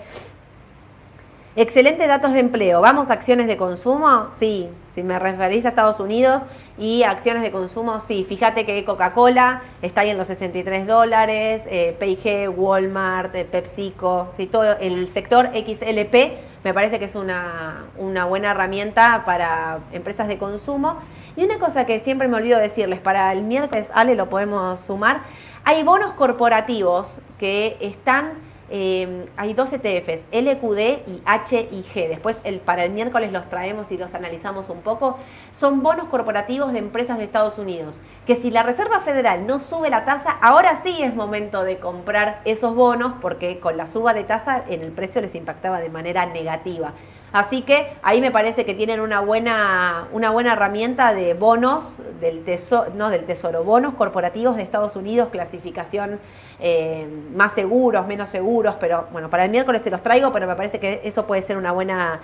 Excelente 1.59 2.07
datos 2.07 2.35
de 2.35 2.41
empleo. 2.41 2.83
¿Vamos 2.83 3.09
a 3.09 3.15
acciones 3.15 3.47
de 3.47 3.57
consumo? 3.57 4.27
Sí. 4.31 4.69
Si 4.95 5.03
me 5.03 5.19
referís 5.19 5.65
a 5.65 5.71
Estados 5.71 6.01
Unidos 6.01 6.43
y 6.77 7.03
acciones 7.03 7.43
de 7.43 7.51
consumo, 7.51 7.99
sí. 7.99 8.27
Fíjate 8.29 8.67
que 8.67 8.85
Coca-Cola 8.85 9.63
está 9.81 10.03
ahí 10.03 10.11
en 10.11 10.19
los 10.19 10.27
63 10.27 10.87
dólares, 10.87 11.63
eh, 11.67 11.97
P&G, 11.99 12.51
Walmart, 12.51 13.35
eh, 13.35 13.47
PepsiCo, 13.47 14.35
todo 14.51 14.77
el 14.79 15.09
sector 15.09 15.51
XLP 15.55 16.37
me 16.67 16.75
parece 16.75 16.99
que 16.99 17.05
es 17.05 17.15
una, 17.15 17.85
una 17.97 18.25
buena 18.25 18.51
herramienta 18.51 19.23
para 19.25 19.79
empresas 19.93 20.27
de 20.27 20.37
consumo. 20.37 20.99
Y 21.37 21.45
una 21.45 21.61
cosa 21.61 21.87
que 21.87 22.01
siempre 22.01 22.27
me 22.27 22.37
olvido 22.37 22.59
decirles, 22.59 22.99
para 22.99 23.33
el 23.33 23.45
miércoles, 23.45 23.93
Ale, 23.95 24.17
lo 24.17 24.29
podemos 24.29 24.81
sumar, 24.81 25.21
hay 25.63 25.85
bonos 25.85 26.15
corporativos 26.15 27.19
que 27.39 27.77
están 27.81 28.46
Em, 28.69 29.27
hay 29.37 29.55
dos 29.55 29.73
ETFs, 29.73 30.25
LQD 30.33 31.07
y 31.07 31.23
HIG. 31.25 32.09
Después 32.09 32.41
el, 32.43 32.59
para 32.59 32.85
el 32.85 32.91
miércoles 32.91 33.31
los 33.31 33.49
traemos 33.49 33.93
y 33.93 33.97
los 33.97 34.15
analizamos 34.15 34.71
un 34.71 34.81
poco. 34.81 35.19
Son 35.53 35.83
bonos 35.83 36.09
corporativos 36.09 36.73
de 36.73 36.81
empresas 36.81 37.19
de 37.19 37.25
Estados 37.25 37.59
Unidos. 37.59 37.97
Que 38.27 38.35
si 38.35 38.51
la 38.51 38.65
Reserva 38.65 39.01
Federal 39.01 39.47
no 39.47 39.61
sube 39.61 39.89
la 39.89 40.05
tasa, 40.05 40.31
ahora 40.43 40.81
sí 40.83 41.03
es 41.03 41.15
momento 41.15 41.63
de 41.63 41.79
comprar 41.79 42.41
esos 42.45 42.75
bonos 42.75 43.15
porque 43.21 43.61
con 43.61 43.77
la 43.77 43.87
suba 43.87 44.15
de 44.15 44.25
tasa 44.25 44.65
en 44.69 44.83
el 44.83 44.91
precio 44.91 45.21
les 45.21 45.35
impactaba 45.35 45.81
de 45.81 45.89
manera 45.89 46.27
negativa. 46.27 46.93
Así 47.37 47.61
que 47.61 47.93
ahí 48.03 48.23
me 48.23 48.31
parece 48.31 48.65
que 48.65 48.73
tienen 48.73 48.99
una 48.99 49.21
buena, 49.21 50.09
una 50.11 50.31
buena 50.31 50.55
herramienta 50.55 51.13
de 51.13 51.35
bonos 51.35 51.85
del 52.19 52.43
tesoro, 52.45 52.91
no 52.95 53.11
del 53.11 53.27
tesoro, 53.27 53.63
bonos 53.63 53.93
corporativos 53.93 54.57
de 54.57 54.63
Estados 54.63 54.97
Unidos, 54.97 55.29
clasificación 55.31 56.19
eh, 56.61 57.07
más 57.35 57.53
seguros, 57.53 58.07
menos 58.07 58.31
seguros, 58.31 58.77
pero 58.81 59.09
bueno, 59.13 59.29
para 59.29 59.45
el 59.45 59.51
miércoles 59.51 59.83
se 59.83 59.91
los 59.91 60.03
traigo, 60.03 60.33
pero 60.33 60.47
me 60.47 60.55
parece 60.57 60.81
que 60.81 61.03
eso 61.05 61.27
puede 61.27 61.43
ser 61.43 61.59
una 61.59 61.73
buena 61.73 62.21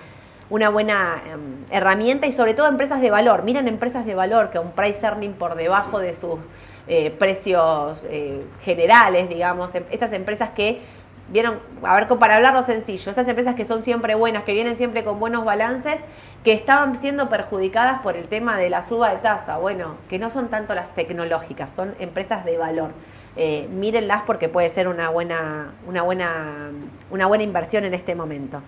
una 0.49 0.69
buena 0.69 1.21
em, 1.31 1.57
herramienta 1.69 2.25
y 2.25 2.31
sobre 2.31 2.55
todo 2.55 2.67
empresas 2.67 2.99
de 2.99 3.11
valor. 3.11 3.43
Miren 3.43 3.67
empresas 3.67 4.07
de 4.07 4.15
valor 4.15 4.49
que 4.49 4.57
un 4.57 4.71
price 4.71 5.05
earning 5.05 5.33
por 5.33 5.53
debajo 5.53 5.99
de 5.99 6.15
sus 6.15 6.39
eh, 6.87 7.11
precios 7.11 8.03
eh, 8.09 8.43
generales, 8.61 9.29
digamos, 9.29 9.75
em, 9.75 9.83
estas 9.91 10.11
empresas 10.11 10.49
que 10.55 10.81
vieron, 11.29 11.59
a 11.83 11.95
ver, 11.95 12.07
para 12.07 12.35
hablarlo 12.35 12.63
sencillo, 12.63 13.09
estas 13.09 13.27
empresas 13.27 13.55
que 13.55 13.65
son 13.65 13.83
siempre 13.83 14.15
buenas, 14.15 14.43
que 14.43 14.53
vienen 14.53 14.77
siempre 14.77 15.03
con 15.03 15.19
buenos 15.19 15.45
balances, 15.45 15.99
que 16.43 16.53
estaban 16.53 16.95
siendo 16.97 17.29
perjudicadas 17.29 18.01
por 18.01 18.17
el 18.17 18.27
tema 18.27 18.57
de 18.57 18.69
la 18.69 18.83
suba 18.83 19.09
de 19.09 19.17
tasa, 19.17 19.57
bueno, 19.57 19.95
que 20.09 20.19
no 20.19 20.29
son 20.29 20.49
tanto 20.49 20.75
las 20.75 20.93
tecnológicas, 20.93 21.69
son 21.69 21.95
empresas 21.99 22.45
de 22.45 22.57
valor. 22.57 22.91
Eh, 23.35 23.67
mírenlas 23.71 24.21
porque 24.27 24.47
puede 24.47 24.69
ser 24.69 24.87
una 24.87 25.09
buena, 25.09 25.71
una, 25.87 26.03
buena, 26.03 26.69
una 27.09 27.25
buena 27.25 27.43
inversión 27.43 27.83
en 27.83 27.95
este 27.95 28.13
momento. 28.13 28.61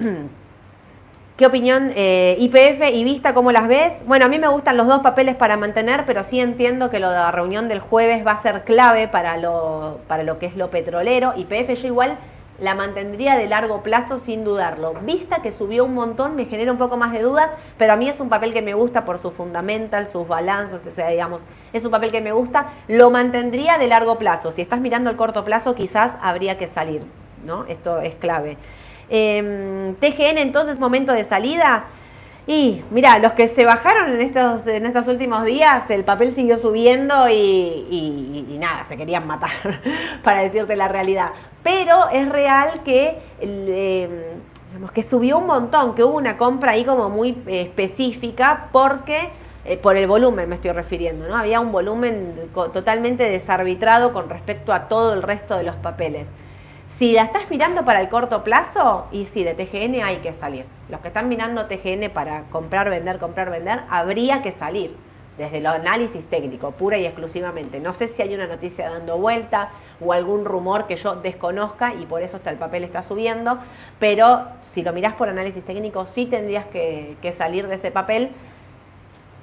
¿Qué 1.38 1.46
opinión 1.46 1.92
eh, 1.94 2.34
IPF 2.40 2.92
y 2.92 3.04
Vista, 3.04 3.32
cómo 3.32 3.52
las 3.52 3.68
ves? 3.68 4.02
Bueno, 4.06 4.24
a 4.24 4.28
mí 4.28 4.40
me 4.40 4.48
gustan 4.48 4.76
los 4.76 4.88
dos 4.88 5.02
papeles 5.02 5.36
para 5.36 5.56
mantener, 5.56 6.04
pero 6.04 6.24
sí 6.24 6.40
entiendo 6.40 6.90
que 6.90 6.98
lo 6.98 7.10
de 7.10 7.14
la 7.14 7.30
reunión 7.30 7.68
del 7.68 7.78
jueves 7.78 8.26
va 8.26 8.32
a 8.32 8.42
ser 8.42 8.64
clave 8.64 9.06
para 9.06 9.36
lo, 9.36 10.00
para 10.08 10.24
lo 10.24 10.40
que 10.40 10.46
es 10.46 10.56
lo 10.56 10.68
petrolero. 10.70 11.34
IPF 11.36 11.80
yo 11.80 11.86
igual 11.86 12.18
la 12.58 12.74
mantendría 12.74 13.36
de 13.36 13.46
largo 13.46 13.84
plazo 13.84 14.18
sin 14.18 14.42
dudarlo. 14.42 14.94
Vista 15.02 15.40
que 15.40 15.52
subió 15.52 15.84
un 15.84 15.94
montón, 15.94 16.34
me 16.34 16.46
genera 16.46 16.72
un 16.72 16.78
poco 16.78 16.96
más 16.96 17.12
de 17.12 17.22
dudas, 17.22 17.50
pero 17.76 17.92
a 17.92 17.96
mí 17.96 18.08
es 18.08 18.18
un 18.18 18.28
papel 18.28 18.52
que 18.52 18.60
me 18.60 18.74
gusta 18.74 19.04
por 19.04 19.20
su 19.20 19.30
fundamental, 19.30 20.06
sus 20.06 20.26
balanzos, 20.26 20.84
o 20.84 20.90
sea, 20.90 21.08
digamos, 21.08 21.42
es 21.72 21.84
un 21.84 21.92
papel 21.92 22.10
que 22.10 22.20
me 22.20 22.32
gusta. 22.32 22.72
Lo 22.88 23.12
mantendría 23.12 23.78
de 23.78 23.86
largo 23.86 24.18
plazo. 24.18 24.50
Si 24.50 24.60
estás 24.60 24.80
mirando 24.80 25.08
el 25.08 25.14
corto 25.14 25.44
plazo, 25.44 25.76
quizás 25.76 26.16
habría 26.20 26.58
que 26.58 26.66
salir, 26.66 27.04
¿no? 27.44 27.64
Esto 27.66 28.00
es 28.00 28.16
clave. 28.16 28.56
Em, 29.10 29.94
TGN 29.96 30.38
entonces, 30.38 30.78
momento 30.78 31.12
de 31.12 31.24
salida. 31.24 31.84
Y 32.46 32.82
mira, 32.90 33.18
los 33.18 33.32
que 33.32 33.46
se 33.48 33.66
bajaron 33.66 34.10
en 34.10 34.22
estos, 34.22 34.66
en 34.66 34.86
estos 34.86 35.06
últimos 35.06 35.44
días, 35.44 35.90
el 35.90 36.04
papel 36.04 36.32
siguió 36.32 36.56
subiendo 36.56 37.28
y, 37.28 38.56
nada, 38.58 38.84
se 38.86 38.96
querían 38.96 39.26
matar, 39.26 39.50
para 40.22 40.40
decirte 40.40 40.74
la 40.74 40.88
realidad. 40.88 41.32
Pero 41.62 42.08
es 42.10 42.26
real 42.28 42.82
que, 42.84 43.18
em, 43.40 44.10
que 44.94 45.02
subió 45.02 45.38
un 45.38 45.46
montón, 45.46 45.94
que 45.94 46.04
hubo 46.04 46.16
una 46.16 46.38
compra 46.38 46.72
ahí 46.72 46.84
como 46.84 47.10
muy 47.10 47.36
eh, 47.46 47.62
específica 47.62 48.68
porque 48.72 49.28
eh, 49.66 49.76
por 49.76 49.98
el 49.98 50.06
volumen 50.06 50.48
me 50.48 50.54
estoy 50.54 50.72
refiriendo, 50.72 51.28
¿no? 51.28 51.36
Había 51.36 51.60
un 51.60 51.70
volumen 51.70 52.50
totalmente 52.72 53.24
desarbitrado 53.24 54.14
con 54.14 54.30
respecto 54.30 54.72
a 54.72 54.88
todo 54.88 55.12
el 55.12 55.22
resto 55.22 55.56
de 55.58 55.64
los 55.64 55.76
papeles. 55.76 56.28
Si 56.98 57.12
la 57.12 57.22
estás 57.22 57.48
mirando 57.48 57.84
para 57.84 58.00
el 58.00 58.08
corto 58.08 58.42
plazo, 58.42 59.06
y 59.12 59.26
sí, 59.26 59.44
de 59.44 59.54
TGN 59.54 60.02
hay 60.02 60.16
que 60.16 60.32
salir. 60.32 60.64
Los 60.88 60.98
que 60.98 61.06
están 61.06 61.28
mirando 61.28 61.66
TGN 61.66 62.10
para 62.12 62.42
comprar, 62.50 62.90
vender, 62.90 63.20
comprar, 63.20 63.50
vender, 63.50 63.82
habría 63.88 64.42
que 64.42 64.50
salir 64.50 64.96
desde 65.38 65.58
el 65.58 65.66
análisis 65.66 66.24
técnico, 66.24 66.72
pura 66.72 66.98
y 66.98 67.06
exclusivamente. 67.06 67.78
No 67.78 67.92
sé 67.92 68.08
si 68.08 68.20
hay 68.20 68.34
una 68.34 68.48
noticia 68.48 68.90
dando 68.90 69.16
vuelta 69.16 69.68
o 70.04 70.12
algún 70.12 70.44
rumor 70.44 70.88
que 70.88 70.96
yo 70.96 71.14
desconozca 71.14 71.94
y 71.94 72.04
por 72.04 72.20
eso 72.20 72.38
está 72.38 72.50
el 72.50 72.56
papel 72.56 72.82
está 72.82 73.04
subiendo, 73.04 73.58
pero 74.00 74.48
si 74.62 74.82
lo 74.82 74.92
mirás 74.92 75.14
por 75.14 75.28
análisis 75.28 75.62
técnico 75.62 76.04
sí 76.04 76.26
tendrías 76.26 76.66
que, 76.66 77.16
salir 77.32 77.68
de 77.68 77.76
ese 77.76 77.92
papel, 77.92 78.30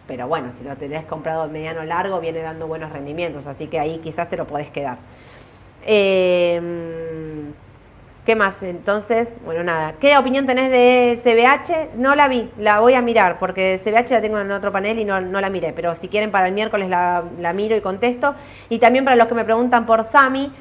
pero 0.10 0.28
bueno, 0.28 0.52
si 0.52 0.65
lo 0.65 0.76
tenés 0.76 1.06
comprado 1.06 1.48
mediano 1.48 1.86
largo 1.86 2.20
viene 2.20 2.41
dando 2.41 2.68
buenos 2.68 2.91
rendimientos, 2.91 3.48
así 3.48 3.68
que 3.68 3.80
ahí 3.80 4.00
quizás 4.00 4.28
te 4.28 4.36
lo 4.36 4.46
podés 4.46 4.70
quedar. 4.72 4.98
Em, 5.86 7.15
¿Qué 8.25 8.35
más? 8.35 8.63
Entonces, 8.63 9.38
bueno, 9.45 9.63
nada. 9.63 9.93
¿Qué 9.99 10.17
opinión 10.17 10.47
tenés 10.47 10.71
de 10.71 11.15
CBH? 11.15 11.95
No 11.95 12.15
la 12.15 12.27
vi, 12.27 12.49
la 12.57 12.79
voy 12.79 12.95
a 12.95 13.01
mirar, 13.03 13.38
porque 13.38 13.77
CBH 13.77 14.09
la 14.09 14.21
tengo 14.21 14.39
en 14.39 14.51
otro 14.51 14.71
panel 14.71 14.97
y 14.97 15.05
no, 15.05 15.19
la 15.21 15.49
miré. 15.51 15.73
Pero 15.73 15.93
si 15.93 16.07
quieren, 16.07 16.31
para 16.31 16.47
el 16.47 16.53
miércoles 16.55 16.89
la, 16.89 17.53
miro 17.53 17.75
y 17.75 17.81
contesto. 17.81 18.33
Y 18.67 18.79
también 18.79 19.05
para 19.05 19.15
los 19.15 19.27
que 19.27 19.35
me 19.35 19.45
preguntan 19.45 19.85
por 19.85 20.03
Sami, 20.03 20.51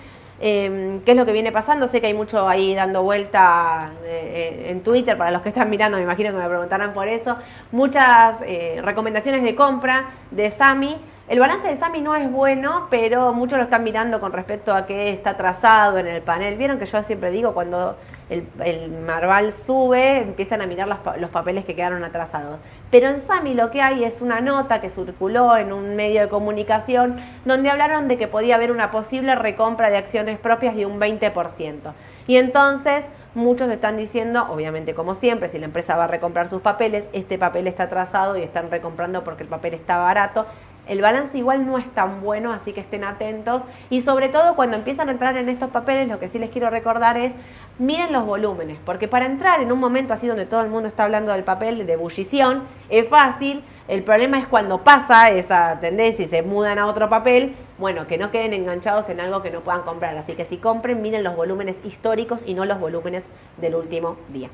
em, 0.40 1.00
qué 1.00 1.12
es 1.12 1.16
lo 1.16 1.24
que 1.24 1.32
viene 1.32 1.52
pasando. 1.52 1.88
Sé 1.88 2.02
que 2.02 2.08
hay 2.08 2.14
mucho 2.14 2.46
ahí 2.46 2.74
dando 2.74 3.02
vuelta 3.02 3.92
eh, 4.04 4.66
en 4.68 4.82
Twitter, 4.82 5.16
para 5.16 5.30
los 5.30 5.40
que 5.40 5.48
están 5.48 5.70
mirando, 5.70 5.96
me 5.96 6.04
imagino 6.04 6.32
que 6.32 6.36
me 6.36 6.48
preguntarán 6.48 6.92
por 6.92 7.08
eso. 7.08 7.38
Muchas 7.72 8.42
eh, 8.46 8.82
recomendaciones 8.84 9.42
de 9.42 9.54
compra 9.54 10.10
de 10.30 10.50
Sami. 10.50 10.98
El 11.26 11.40
balance 11.40 11.66
de 11.66 11.76
Sami 11.76 12.02
no 12.02 12.14
es 12.14 12.30
bueno, 12.30 12.86
pero 12.90 13.32
muchos 13.32 13.56
lo 13.56 13.64
están 13.64 13.82
mirando 13.82 14.20
con 14.20 14.32
respecto 14.32 14.74
a 14.74 14.84
que 14.84 15.10
está 15.10 15.38
trazado 15.38 15.96
en 15.96 16.06
el 16.06 16.20
panel. 16.20 16.58
Vieron 16.58 16.78
que 16.78 16.84
yo 16.84 17.02
siempre 17.02 17.30
digo, 17.30 17.54
cuando 17.54 17.96
el, 18.28 18.90
Marval 19.06 19.54
sube, 19.54 20.18
empiezan 20.18 20.60
a 20.60 20.66
mirar 20.66 20.86
los, 20.86 21.30
papeles 21.30 21.64
que 21.64 21.74
quedaron 21.74 22.04
atrasados. 22.04 22.58
Pero 22.90 23.08
en 23.08 23.20
Sami 23.20 23.54
lo 23.54 23.70
que 23.70 23.80
hay 23.80 24.04
es 24.04 24.20
una 24.20 24.42
nota 24.42 24.82
que 24.82 24.90
circuló 24.90 25.56
en 25.56 25.72
un 25.72 25.96
medio 25.96 26.20
de 26.20 26.28
comunicación 26.28 27.16
donde 27.46 27.70
hablaron 27.70 28.06
de 28.06 28.18
que 28.18 28.28
podía 28.28 28.56
haber 28.56 28.70
una 28.70 28.90
posible 28.90 29.34
recompra 29.34 29.88
de 29.88 29.96
acciones 29.96 30.38
propias 30.38 30.76
de 30.76 30.84
un 30.84 31.00
20%. 31.00 31.94
Y 32.26 32.36
entonces 32.36 33.06
muchos 33.34 33.70
están 33.70 33.96
diciendo, 33.96 34.46
obviamente 34.50 34.94
como 34.94 35.14
siempre, 35.14 35.48
si 35.48 35.58
la 35.58 35.64
empresa 35.64 35.96
va 35.96 36.04
a 36.04 36.08
recomprar 36.08 36.50
sus 36.50 36.60
papeles, 36.60 37.06
este 37.14 37.38
papel 37.38 37.66
está 37.66 37.84
atrasado 37.84 38.36
y 38.36 38.42
están 38.42 38.70
recomprando 38.70 39.24
porque 39.24 39.42
el 39.42 39.48
papel 39.48 39.72
está 39.72 39.96
barato 39.96 40.46
el 40.86 41.00
balance 41.00 41.36
igual 41.36 41.66
no 41.66 41.78
es 41.78 41.88
tan 41.90 42.20
bueno, 42.20 42.52
así 42.52 42.72
que 42.72 42.80
estén 42.80 43.04
atentos. 43.04 43.62
Y 43.90 44.02
sobre 44.02 44.28
todo 44.28 44.54
cuando 44.54 44.76
empiezan 44.76 45.08
a 45.08 45.12
entrar 45.12 45.36
en 45.36 45.48
estos 45.48 45.70
papeles, 45.70 46.08
lo 46.08 46.18
que 46.18 46.28
sí 46.28 46.38
les 46.38 46.50
quiero 46.50 46.70
recordar 46.70 47.16
es, 47.16 47.32
miren 47.78 48.12
los 48.12 48.24
volúmenes, 48.24 48.78
porque 48.84 49.08
para 49.08 49.26
entrar 49.26 49.60
en 49.62 49.72
un 49.72 49.80
momento 49.80 50.12
así 50.12 50.26
donde 50.26 50.46
todo 50.46 50.60
el 50.60 50.68
mundo 50.68 50.88
está 50.88 51.04
hablando 51.04 51.32
del 51.32 51.44
papel 51.44 51.86
de 51.86 51.92
ebullición, 51.92 52.64
es 52.88 53.08
fácil. 53.08 53.64
El 53.88 54.02
problema 54.02 54.38
es 54.38 54.46
cuando 54.46 54.82
pasa 54.82 55.30
esa 55.30 55.78
tendencia 55.80 56.24
y 56.24 56.28
se 56.28 56.42
mudan 56.42 56.78
a 56.78 56.86
otro 56.86 57.08
papel, 57.08 57.54
bueno, 57.78 58.06
que 58.06 58.18
no 58.18 58.30
queden 58.30 58.52
enganchados 58.52 59.08
en 59.08 59.20
algo 59.20 59.42
que 59.42 59.50
no 59.50 59.60
puedan 59.60 59.82
comprar. 59.82 60.16
Así 60.16 60.34
que 60.34 60.44
si 60.44 60.58
compren, 60.58 61.02
miren 61.02 61.24
los 61.24 61.36
volúmenes 61.36 61.76
históricos 61.84 62.42
y 62.46 62.54
no 62.54 62.64
los 62.64 62.78
volúmenes 62.78 63.26
del 63.56 63.74
último 63.74 64.16
día. 64.28 64.48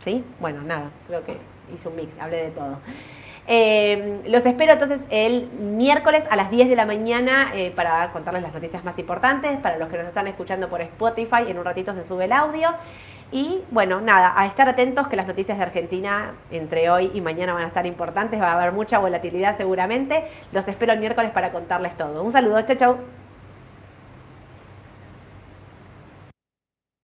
¿Sí? 0.00 0.24
Bueno, 0.40 0.62
nada, 0.62 0.90
creo 1.08 1.24
que 1.24 1.38
hice 1.72 1.88
un 1.88 1.96
mix, 1.96 2.14
hablé 2.20 2.44
de 2.44 2.50
todo. 2.50 2.78
Eh, 3.48 4.22
los 4.26 4.44
espero 4.44 4.72
entonces 4.72 5.02
el 5.08 5.48
miércoles 5.52 6.24
a 6.30 6.36
las 6.36 6.50
10 6.50 6.68
de 6.68 6.76
la 6.76 6.84
mañana 6.84 7.52
eh, 7.54 7.72
para 7.74 8.10
contarles 8.12 8.42
las 8.42 8.52
noticias 8.52 8.84
más 8.84 8.98
importantes. 8.98 9.58
Para 9.58 9.78
los 9.78 9.88
que 9.88 9.98
nos 9.98 10.06
están 10.06 10.26
escuchando 10.26 10.68
por 10.68 10.80
Spotify, 10.80 11.44
en 11.48 11.58
un 11.58 11.64
ratito 11.64 11.92
se 11.94 12.04
sube 12.04 12.24
el 12.24 12.32
audio. 12.32 12.70
Y 13.32 13.62
bueno, 13.70 14.00
nada, 14.00 14.32
a 14.36 14.46
estar 14.46 14.68
atentos 14.68 15.08
que 15.08 15.16
las 15.16 15.26
noticias 15.26 15.58
de 15.58 15.64
Argentina 15.64 16.34
entre 16.50 16.90
hoy 16.90 17.10
y 17.12 17.20
mañana 17.20 17.54
van 17.54 17.64
a 17.64 17.68
estar 17.68 17.86
importantes. 17.86 18.40
Va 18.40 18.52
a 18.52 18.60
haber 18.60 18.72
mucha 18.72 18.98
volatilidad 18.98 19.56
seguramente. 19.56 20.24
Los 20.52 20.68
espero 20.68 20.92
el 20.92 21.00
miércoles 21.00 21.30
para 21.32 21.50
contarles 21.50 21.96
todo. 21.96 22.22
Un 22.22 22.32
saludo, 22.32 22.60
chau 22.62 22.76
chau. 22.76 23.25